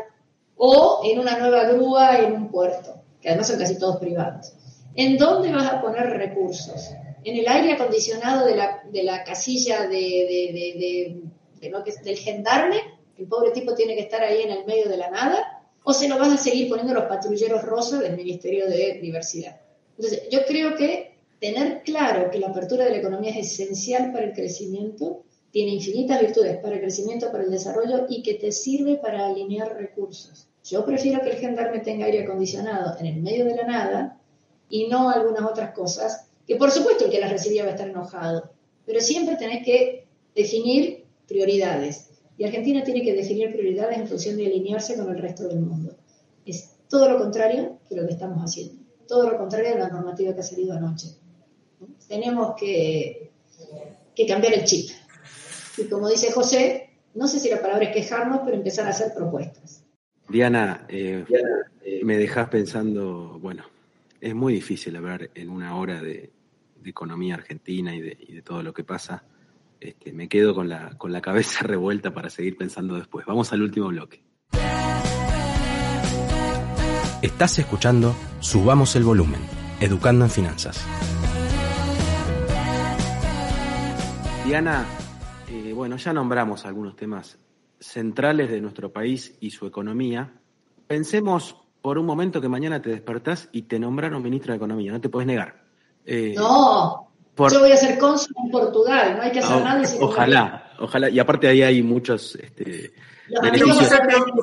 [0.62, 4.54] o en una nueva grúa en un puerto, que además son casi todos privados.
[4.94, 6.90] ¿En dónde vas a poner recursos?
[7.30, 11.22] ¿En el aire acondicionado de la, de la casilla de,
[11.70, 12.78] lo que, del gendarme?
[13.20, 15.62] El pobre tipo tiene que estar ahí en el medio de la nada.
[15.84, 19.62] ¿O se lo vas a seguir poniendo los patrulleros rosas del Ministerio de Diversidad?
[19.96, 24.26] Entonces, yo creo que tener claro que la apertura de la economía es esencial para
[24.26, 25.22] el crecimiento,
[25.52, 29.76] tiene infinitas virtudes para el crecimiento, para el desarrollo y que te sirve para alinear
[29.76, 30.48] recursos.
[30.64, 34.20] Yo prefiero que el gendarme tenga aire acondicionado en el medio de la nada
[34.68, 37.88] y no algunas otras cosas, que por supuesto el que las recibía va a estar
[37.88, 38.52] enojado,
[38.84, 42.10] pero siempre tenés que definir prioridades.
[42.40, 45.96] Y Argentina tiene que definir prioridades en función de alinearse con el resto del mundo.
[46.48, 48.82] Es todo lo contrario que lo que estamos haciendo.
[49.08, 51.10] Todo lo contrario de la normativa que ha salido anoche.
[52.08, 53.30] Tenemos que,
[54.16, 54.90] que cambiar el chip.
[55.78, 59.14] Y como dice José, no sé si la palabra es quejarnos, pero empezar a hacer
[59.14, 59.84] propuestas.
[60.28, 61.24] Diana, eh,
[62.02, 63.66] me dejas pensando, bueno,
[64.20, 66.32] es muy difícil hablar en una hora de,
[66.82, 69.24] de economía argentina y de, y de, todo lo que pasa.
[69.80, 73.26] Este, me quedo con la, con la cabeza revuelta para seguir pensando después.
[73.26, 74.24] Vamos al último bloque.
[77.22, 79.42] Estás escuchando Subamos el Volumen,
[79.82, 80.86] Educando en Finanzas.
[84.46, 84.86] Diana,
[85.50, 87.38] eh, bueno, ya nombramos algunos temas
[87.80, 90.34] centrales de nuestro país y su economía.
[90.88, 95.02] Pensemos por un momento que mañana te despertás y te nombraron ministro de Economía, no
[95.02, 95.69] te puedes negar.
[96.06, 97.52] Eh, no, por...
[97.52, 99.84] yo voy a ser cónsul en Portugal, no hay que hacer o, nada.
[100.00, 102.94] Ojalá, ojalá, y aparte ahí hay muchos este,
[103.42, 103.92] beneficios.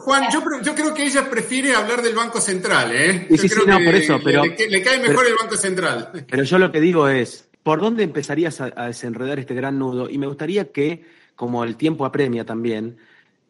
[0.05, 3.27] Juan, yo, yo, creo que ella prefiere hablar del Banco Central, ¿eh?
[3.31, 5.35] Sí, sí, creo sí, no, que por eso, pero, le, le cae mejor pero, el
[5.41, 6.27] Banco Central.
[6.29, 10.09] Pero yo lo que digo es, ¿por dónde empezarías a, a desenredar este gran nudo?
[10.09, 11.05] Y me gustaría que,
[11.35, 12.99] como el tiempo apremia también,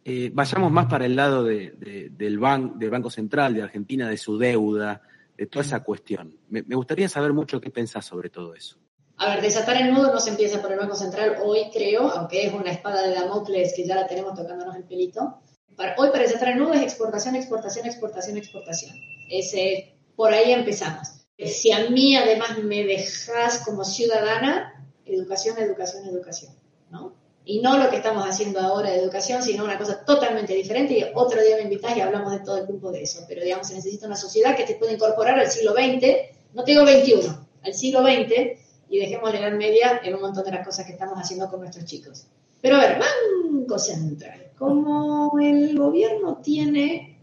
[0.09, 4.09] eh, vayamos más para el lado de, de, del, ban del, Banco Central de Argentina,
[4.09, 5.03] de su deuda,
[5.37, 6.39] de toda esa cuestión.
[6.49, 8.79] Me, me, gustaría saber mucho qué pensás sobre todo eso.
[9.19, 12.47] A ver, desatar el nudo no se empieza por el Banco Central hoy, creo, aunque
[12.47, 15.41] es una espada de Damocles que ya la tenemos tocándonos el pelito.
[15.75, 18.97] Para, hoy para desatar el nudo es exportación, exportación, exportación, exportación.
[19.31, 21.27] Ese, por ahí empezamos.
[21.39, 26.55] Si a mí además me dejas como ciudadana, educación, educación, educación,
[26.91, 27.15] ¿no?
[27.49, 30.99] Y no lo que estamos haciendo ahora de educación, sino una cosa totalmente diferente.
[30.99, 33.25] Y otro día me invitás y hablamos de todo el tiempo de eso.
[33.29, 36.07] Pero digamos, se necesita una sociedad que se pueda incorporar al siglo XX,
[36.55, 37.31] no te digo XXI,
[37.63, 40.93] al siglo XX, y dejemos la Edad Media en un montón de las cosas que
[40.93, 42.27] estamos haciendo con nuestros chicos.
[42.61, 47.17] Pero a ver, Banco Central, como el gobierno tiene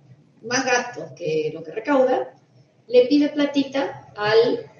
[0.43, 2.33] más gastos que lo que recauda,
[2.87, 4.71] le pide platita al,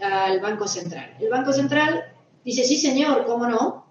[0.00, 1.16] al Banco Central.
[1.18, 2.04] El Banco Central
[2.44, 3.83] dice, sí señor, ¿cómo no?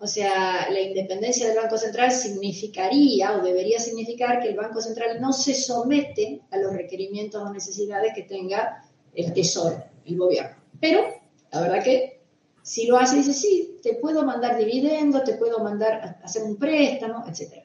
[0.00, 5.20] O sea, la independencia del Banco Central significaría o debería significar que el Banco Central
[5.20, 8.84] no se somete a los requerimientos o necesidades que tenga
[9.14, 10.56] el Tesoro, el gobierno.
[10.80, 11.02] Pero
[11.50, 12.20] la verdad que
[12.62, 17.24] si lo hace, dice, sí, te puedo mandar dividendos, te puedo mandar hacer un préstamo,
[17.26, 17.64] etc.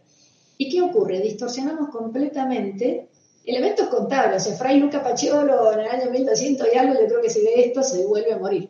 [0.58, 1.20] ¿Y qué ocurre?
[1.20, 3.10] Distorsionamos completamente
[3.46, 4.42] elementos contables.
[4.42, 7.44] O sea, Fray Luca Paciolo en el año 1200 y algo, yo creo que si
[7.44, 8.70] ve esto se vuelve a morir.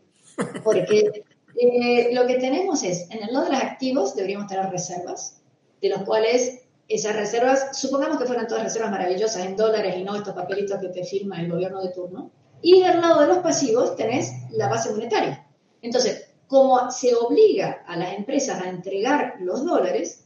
[0.63, 1.23] Porque
[1.55, 5.41] eh, lo que tenemos es, en el lado de los activos deberíamos tener reservas,
[5.81, 10.15] de los cuales esas reservas, supongamos que fueran todas reservas maravillosas en dólares y no
[10.15, 12.31] estos papelitos que te firma el gobierno de turno.
[12.61, 15.45] Y del lado de los pasivos tenés la base monetaria.
[15.81, 20.23] Entonces, como se obliga a las empresas a entregar los dólares,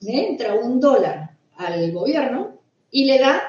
[0.00, 2.58] le entra un dólar al gobierno
[2.90, 3.42] y le da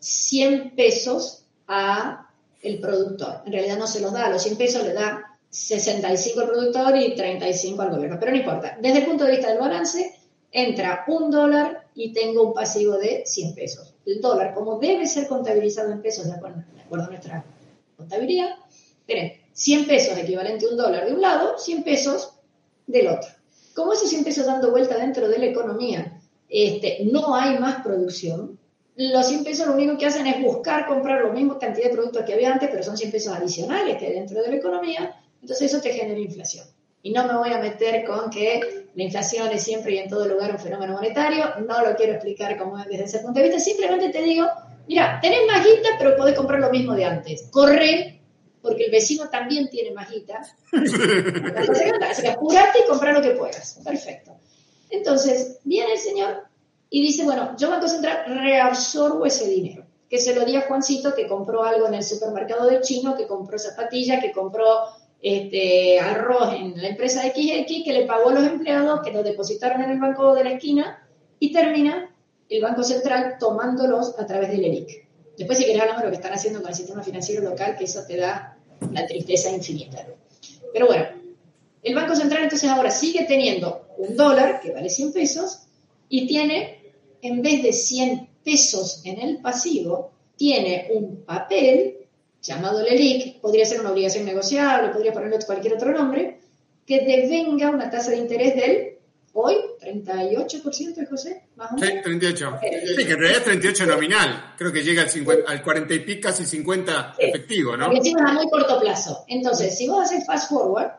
[0.00, 2.30] 100 pesos a
[2.62, 3.42] el productor.
[3.46, 7.14] En realidad no se los da, los 100 pesos le da 65 al productor y
[7.14, 8.78] 35 al gobierno, pero no importa.
[8.80, 10.14] Desde el punto de vista del balance,
[10.52, 13.94] entra un dólar y tengo un pasivo de 100 pesos.
[14.04, 17.44] El dólar, como debe ser contabilizado en pesos de acuerdo, de acuerdo a nuestra
[17.96, 18.56] contabilidad,
[19.06, 22.34] miren, 100 pesos equivalente a un dólar de un lado, 100 pesos
[22.86, 23.28] del otro.
[23.74, 28.58] Como esos 100 pesos dando vuelta dentro de la economía, este, no hay más producción,
[28.96, 32.24] los 100 pesos lo único que hacen es buscar comprar la misma cantidad de productos
[32.24, 35.72] que había antes, pero son 100 pesos adicionales que hay dentro de la economía, entonces
[35.72, 36.66] eso te genera inflación.
[37.02, 40.26] Y no me voy a meter con que la inflación es siempre y en todo
[40.26, 44.08] lugar un fenómeno monetario, no lo quiero explicar como desde ese punto de vista, simplemente
[44.08, 44.46] te digo,
[44.88, 47.48] mira, tenés más guita, pero podés comprar lo mismo de antes.
[47.50, 48.20] Corre,
[48.60, 50.40] porque el vecino también tiene más guita.
[52.10, 53.80] Así que apurate y comprar lo que puedas.
[53.84, 54.36] Perfecto.
[54.90, 56.44] Entonces, viene el señor
[56.90, 59.84] y dice, bueno, yo Banco Central reabsorbo ese dinero.
[60.08, 63.26] Que se lo di a Juancito que compró algo en el supermercado del chino, que
[63.26, 64.64] compró zapatillas, que compró
[65.20, 69.90] este, en la empresa XX que le pagó a los empleados que lo depositaron en
[69.90, 71.06] el banco de la esquina
[71.40, 72.14] y termina
[72.48, 75.08] el Banco Central tomándolos a través del ELIC.
[75.36, 77.84] Después, si querés, hablamos de lo que están haciendo con el sistema financiero local, que
[77.84, 80.06] eso te da una tristeza infinita.
[80.72, 81.06] Pero bueno,
[81.82, 85.60] el Banco Central entonces ahora sigue teniendo un dólar que vale 100 pesos
[86.08, 86.92] y tiene,
[87.22, 92.07] en vez de 100 pesos en el pasivo, tiene un papel
[92.42, 96.40] llamado LELIC, podría ser una obligación negociable, podría ponerle cualquier otro nombre,
[96.86, 98.98] que devenga una tasa de interés del
[99.32, 101.90] hoy 38%, José, más o menos.
[101.90, 102.58] Sí, 38.
[102.96, 104.54] Sí, que en realidad es 38 nominal.
[104.56, 107.90] Creo que llega al, 50, al 40 y pico, casi 50 efectivo, ¿no?
[107.90, 109.24] Porque a muy corto plazo.
[109.28, 110.90] Entonces, si vos haces fast forward,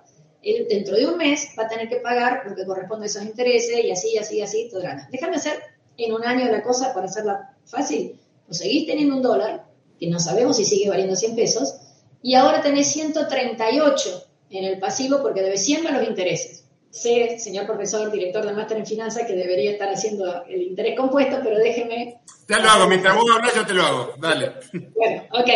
[0.42, 3.24] él dentro de un mes va a tener que pagar lo que corresponde a esos
[3.24, 5.08] intereses y así, así, así, todo el año.
[5.12, 5.60] Déjame hacer
[5.98, 8.18] en un año la cosa para hacerla fácil.
[8.46, 9.66] Pues seguís teniendo un dólar,
[10.00, 11.76] que no sabemos si sigue valiendo 100 pesos,
[12.22, 16.66] y ahora tenés 138 en el pasivo porque debe 100 más los intereses.
[16.90, 21.38] Sé, señor profesor, director del máster en finanzas, que debería estar haciendo el interés compuesto,
[21.44, 22.20] pero déjeme...
[22.48, 24.54] Ya lo hago, mientras vos hablas yo te lo hago, dale.
[24.96, 25.50] Bueno, ok.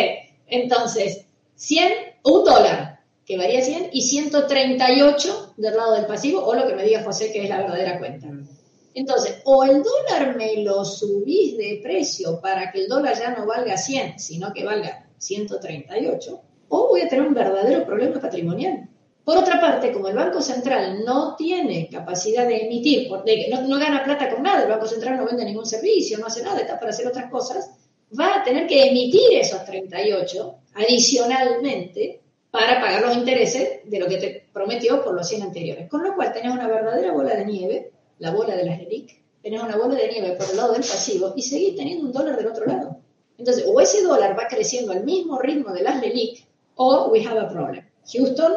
[0.46, 1.26] Entonces,
[1.56, 1.92] 100,
[2.22, 6.84] un dólar, que varía 100, y 138 del lado del pasivo, o lo que me
[6.84, 8.28] diga José que es la verdadera cuenta.
[8.94, 13.44] Entonces, o el dólar me lo subís de precio para que el dólar ya no
[13.44, 18.88] valga 100, sino que valga 138, o voy a tener un verdadero problema patrimonial.
[19.24, 24.04] Por otra parte, como el Banco Central no tiene capacidad de emitir, no, no gana
[24.04, 26.90] plata con nada, el Banco Central no vende ningún servicio, no hace nada, está para
[26.90, 27.70] hacer otras cosas,
[28.18, 32.20] va a tener que emitir esos 38 adicionalmente
[32.50, 35.88] para pagar los intereses de lo que te prometió por los 100 anteriores.
[35.88, 37.93] Con lo cual tenés una verdadera bola de nieve
[38.24, 41.34] la bola de las LELIC, tenés una bola de nieve por el lado del pasivo
[41.36, 42.96] y seguís teniendo un dólar del otro lado.
[43.36, 46.46] Entonces, o ese dólar va creciendo al mismo ritmo de las LELIC,
[46.76, 47.84] o we have a problem.
[48.10, 48.52] Houston,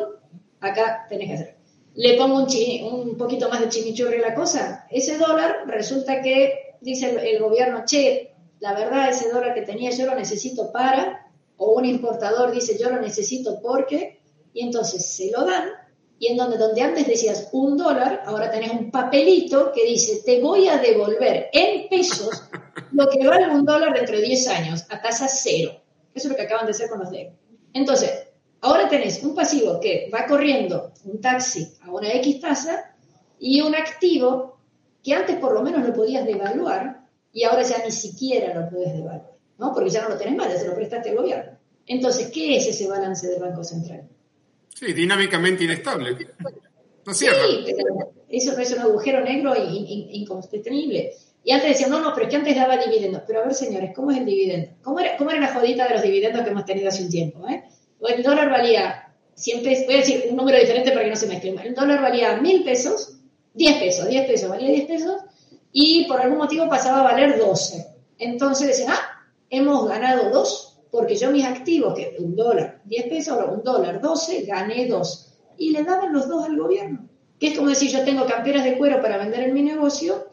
[0.61, 1.55] acá tenés que hacer.
[1.95, 4.88] Le pongo un, un poquito más de chimichurri a la cosa.
[4.89, 9.91] Ese dólar resulta que dice el, el gobierno, che, la verdad ese dólar que tenía
[9.91, 14.22] yo lo necesito para, o un importador dice yo lo necesito porque,
[14.53, 15.72] y entonces se lo dan
[16.20, 20.68] y en donde, antes decías un dólar, ahora tenés un papelito que dice, te voy
[20.68, 22.49] a devolver en pesos
[22.91, 25.72] lo que vale un dólar dentro de 10 años, a tasa cero.
[26.13, 27.32] Eso es lo que acaban de hacer con los DEC.
[27.74, 28.11] Entonces,
[28.61, 32.95] ahora tenés un pasivo que va corriendo un taxi a una X tasa
[33.39, 34.57] y un activo
[35.03, 38.93] que antes por lo menos lo podías devaluar y ahora ya ni siquiera lo puedes
[38.93, 39.72] devaluar, ¿no?
[39.74, 41.51] Porque ya no lo tenés más, ya se lo prestaste al gobierno.
[41.86, 44.09] Entonces, ¿qué es ese balance del Banco Central?
[44.78, 46.16] Sí, dinámicamente inestable.
[47.04, 47.26] No sí,
[48.30, 51.14] eso no es un agujero negro incontenible.
[51.44, 53.24] Y antes decían, no, no, pero es que antes daba dividendos.
[53.26, 54.70] Pero a ver, señores, ¿cómo es el dividendo?
[54.84, 57.48] ¿Cómo era, cómo era la jodita de los dividendos que hemos tenido hace un tiempo?
[57.48, 57.64] Eh?
[58.08, 61.58] El dólar valía, siempre, voy a decir un número diferente para que no se mezclen.
[61.58, 63.18] El dólar valía mil pesos,
[63.56, 65.16] 10 pesos, 10 pesos, valía 10 pesos,
[65.72, 67.88] y por algún motivo pasaba a valer 12.
[68.20, 73.38] Entonces decían, ah, hemos ganado 2 porque yo mis activos, que un dólar 10 pesos,
[73.52, 75.34] un dólar 12, gané 2.
[75.58, 77.08] Y le daban los dos al gobierno.
[77.40, 80.28] Que es como decir, yo tengo camperas de cuero para vender en mi negocio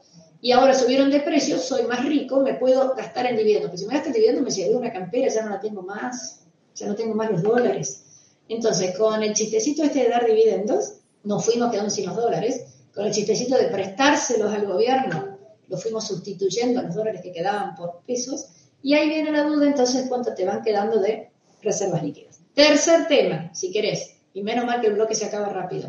[0.44, 3.70] y ahora subieron de precio, soy más rico, me puedo gastar en dividendos.
[3.70, 6.40] Pero si me gasto en dividendos, me sirve una campera, ya no la tengo más,
[6.74, 8.04] ya no tengo más los dólares.
[8.46, 12.62] Entonces, con el chistecito este de dar dividendos, nos fuimos quedando sin los dólares.
[12.94, 17.74] Con el chistecito de prestárselos al gobierno, lo fuimos sustituyendo a los dólares que quedaban
[17.74, 18.48] por pesos
[18.84, 21.30] y ahí viene la duda, entonces, cuánto te van quedando de
[21.62, 22.40] reservas líquidas.
[22.52, 25.88] Tercer tema, si querés, y menos mal que el bloque se acaba rápido,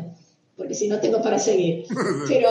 [0.56, 1.84] porque si no tengo para seguir.
[2.28, 2.48] Pero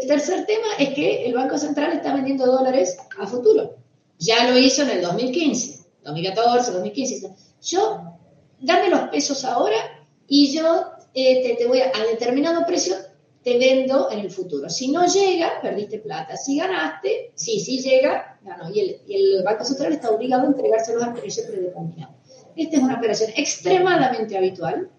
[0.00, 3.74] el tercer tema es que el Banco Central está vendiendo dólares a futuro.
[4.20, 7.34] Ya lo hizo en el 2015, 2014, 2015.
[7.62, 8.18] Yo,
[8.60, 12.94] dame los pesos ahora y yo eh, te, voy a, a determinado precio
[13.42, 14.68] te vendo en el futuro.
[14.68, 16.36] Si no llega, perdiste plata.
[16.36, 18.70] Si ganaste, sí, sí llega, ganó.
[18.70, 22.14] Y el, el Banco Central está obligado a entregárselos al precio predeterminado.
[22.56, 24.90] Esta es una operación extremadamente habitual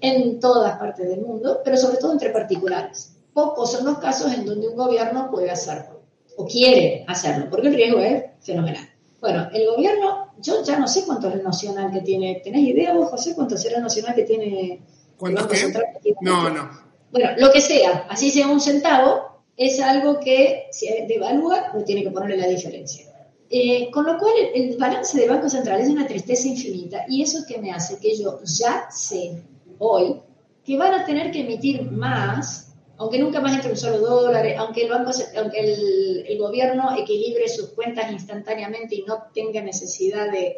[0.00, 3.16] en todas partes del mundo, pero sobre todo entre particulares.
[3.32, 6.02] Pocos son los casos en donde un gobierno puede hacerlo
[6.36, 8.86] o quiere hacerlo, porque el riesgo es fenomenal.
[9.20, 12.40] Bueno, el gobierno, yo ya no sé cuánto es el que tiene.
[12.44, 14.82] ¿Tenés idea vos, José, cuánto será el nacional que tiene
[15.22, 15.84] el Banco Central?
[16.20, 16.70] no, no,
[17.10, 22.02] bueno, lo que sea, así sea un centavo, es algo que si devalúa, no tiene
[22.02, 23.06] que ponerle la diferencia.
[23.48, 27.44] Eh, con lo cual, el, balance del Banco Central es una tristeza infinita y eso
[27.46, 29.40] que me hace que yo ya sé
[29.78, 30.20] hoy
[30.64, 34.82] que van a tener que emitir más, aunque nunca más entre un solo dólar, aunque
[34.82, 40.56] el, banco, aunque el, gobierno equilibre sus cuentas instantáneamente y no tenga necesidad de,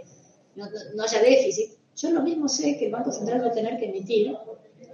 [0.56, 3.76] no, no haya déficit, yo lo mismo sé que el Banco Central va a tener
[3.76, 4.34] que emitir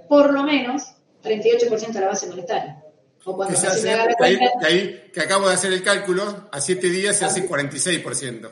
[0.09, 0.94] por lo menos
[1.25, 2.81] 38% de la base monetaria.
[3.25, 6.61] O cuando se hace, la cuenta, que ahí- que acabo de hacer el cálculo, a
[6.61, 8.51] siete días se hace 46%.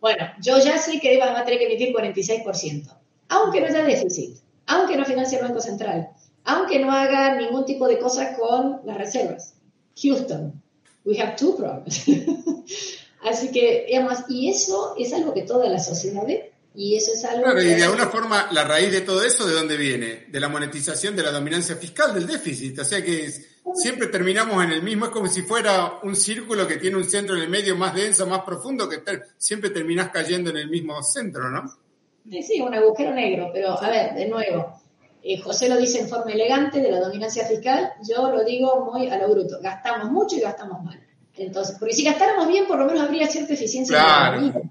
[0.00, 2.94] Bueno, yo ya sé que va a tener que emitir 46%,
[3.28, 4.36] aunque no haya déficit,
[4.66, 6.10] aunque no financie el Banco Central,
[6.44, 9.54] aunque no haga ningún tipo de cosas con las reservas.
[10.02, 10.60] Houston,
[11.04, 12.04] we have two problems.
[13.24, 17.24] Así que, digamos, y eso es algo que toda la sociedad ve, y eso es
[17.24, 20.26] algo Claro, y que- de alguna forma la raíz de todo eso, ¿de dónde viene?
[20.28, 22.78] De la monetización de la dominancia fiscal, del déficit.
[22.78, 26.66] O sea que es- siempre terminamos en el mismo, es como si fuera un círculo
[26.66, 30.08] que tiene un centro en el medio más denso, más profundo, que ter- siempre terminás
[30.10, 31.62] cayendo en el mismo centro, ¿no?
[32.30, 34.80] Sí, sí, un agujero negro, pero a ver, de nuevo,
[35.24, 39.08] eh, José lo dice en forma elegante de la dominancia fiscal, yo lo digo muy
[39.08, 41.00] a lo bruto, gastamos mucho y gastamos mal.
[41.36, 44.62] Entonces, porque si gastáramos bien, por lo menos habría cierta eficiencia en la Claro.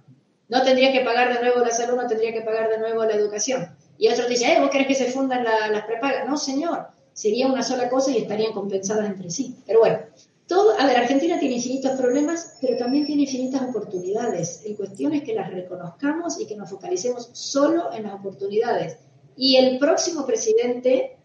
[0.52, 3.14] No tendría que pagar de nuevo la salud, no tendría que pagar de nuevo la
[3.14, 3.70] educación.
[3.98, 6.28] Y otros dicen, eh, ¿vos querés que se fundan la- las prepagas?
[6.28, 9.56] No, señor, sería una sola cosa y estarían compensadas entre sí.
[9.66, 10.00] Pero bueno,
[10.48, 14.64] todo, a ver, Argentina tiene infinitos problemas, pero también tiene infinitas oportunidades.
[14.68, 18.98] La cuestión es que las reconozcamos y que nos focalicemos solo en las oportunidades.
[19.38, 21.16] Y el próximo presidente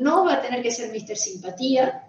[0.00, 1.16] no va a tener que ser Mr.
[1.16, 2.00] Simpatía,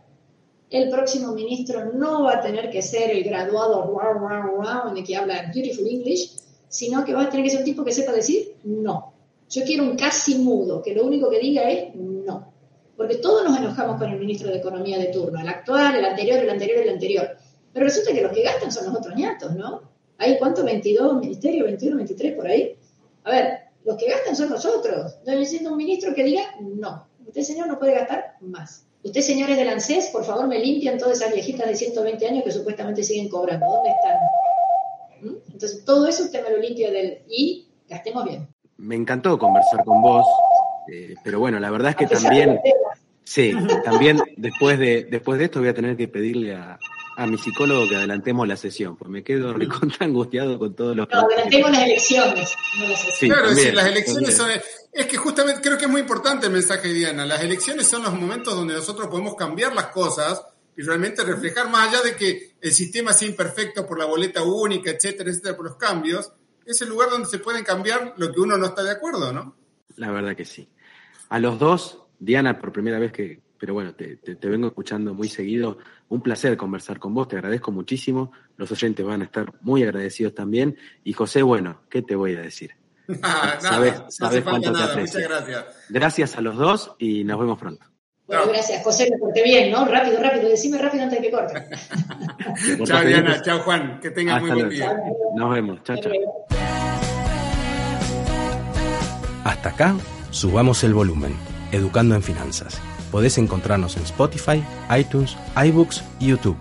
[0.70, 4.98] el próximo ministro no va a tener que ser el graduado wow, wow, wow, en
[4.98, 6.32] el que habla beautiful English,
[6.70, 9.14] sino que va a tener que ser un tipo que sepa decir no.
[9.50, 12.52] Yo quiero un casi mudo, que lo único que diga es no.
[12.98, 16.40] Porque todos nos enojamos con el ministro de Economía de turno, el actual, el anterior,
[16.40, 17.30] el anterior, el anterior.
[17.74, 19.82] Pero resulta que los que gastan son los otros ñatos, ¿no?
[20.18, 20.64] ¿Hay cuánto?
[20.64, 21.68] ¿22 ministerios?
[21.68, 22.78] ¿21, 23 por ahí?
[23.26, 25.18] A ver, los que gastan son los otros.
[25.26, 27.08] No necesito un ministro que diga no.
[27.28, 28.86] Usted, señor, no puede gastar más.
[29.04, 32.52] Usted, señores del ANSES, por favor, me limpian todas esas viejitas de 120 años que
[32.52, 33.68] supuestamente siguen cobrando.
[33.68, 34.18] ¿Dónde están?
[35.22, 35.36] ¿Mm?
[35.54, 37.20] Entonces, todo eso usted me lo limpia del...
[37.28, 38.48] Y gastemos bien.
[38.78, 40.26] Me encantó conversar con vos,
[40.92, 42.60] eh, pero bueno, la verdad es que también,
[43.24, 43.54] sí,
[43.84, 46.78] también después de, después de esto voy a tener que pedirle a,
[47.18, 51.08] a mi psicólogo que adelantemos la sesión, pues me quedo recontra angustiado con todos los...
[51.10, 54.62] No, adelantemos las elecciones, no las Sí, claro, es decir, también, las elecciones también.
[54.62, 54.72] son...
[54.92, 57.26] Es que justamente creo que es muy importante el mensaje de Diana.
[57.26, 60.42] Las elecciones son los momentos donde nosotros podemos cambiar las cosas
[60.78, 64.92] y realmente reflejar, más allá de que el sistema sea imperfecto por la boleta única,
[64.92, 66.32] etcétera, etcétera, por los cambios,
[66.66, 69.56] es el lugar donde se pueden cambiar lo que uno no está de acuerdo, ¿no?
[69.98, 70.68] La verdad que sí.
[71.30, 75.14] A los dos, Diana, por primera vez que, pero bueno, te, te- te vengo escuchando
[75.14, 75.78] muy seguido.
[76.10, 78.32] Un placer conversar con vos, te agradezco muchísimo.
[78.58, 80.78] Los oyentes van a estar muy agradecidos también.
[81.04, 82.72] Y José, bueno, ¿qué te voy a decir?
[83.08, 85.20] Nada, Sabes- falta cuánto te nada, aprecio.
[85.20, 85.66] muchas gracias.
[85.90, 87.86] Gracias a los dos y nos vemos pronto.
[88.28, 88.84] Bueno, gracias.
[88.84, 89.86] José, me porté bien, ¿no?
[89.86, 90.50] Rápido, rápido.
[90.50, 91.64] Decime rápido antes de que corte.
[92.86, 93.02] Chao.
[93.04, 93.42] Diana.
[93.42, 94.00] Chao, Juan.
[94.02, 94.94] Que tengas muy Hasta buen luego.
[94.96, 95.04] día.
[95.36, 95.84] Nos vemos.
[95.84, 96.12] Chao, chao.
[99.44, 99.96] Hasta acá,
[100.32, 101.36] subamos el volumen,
[101.72, 102.80] Educando en Finanzas.
[103.12, 104.64] Podés encontrarnos en Spotify,
[104.98, 106.58] iTunes, iBooks y YouTube.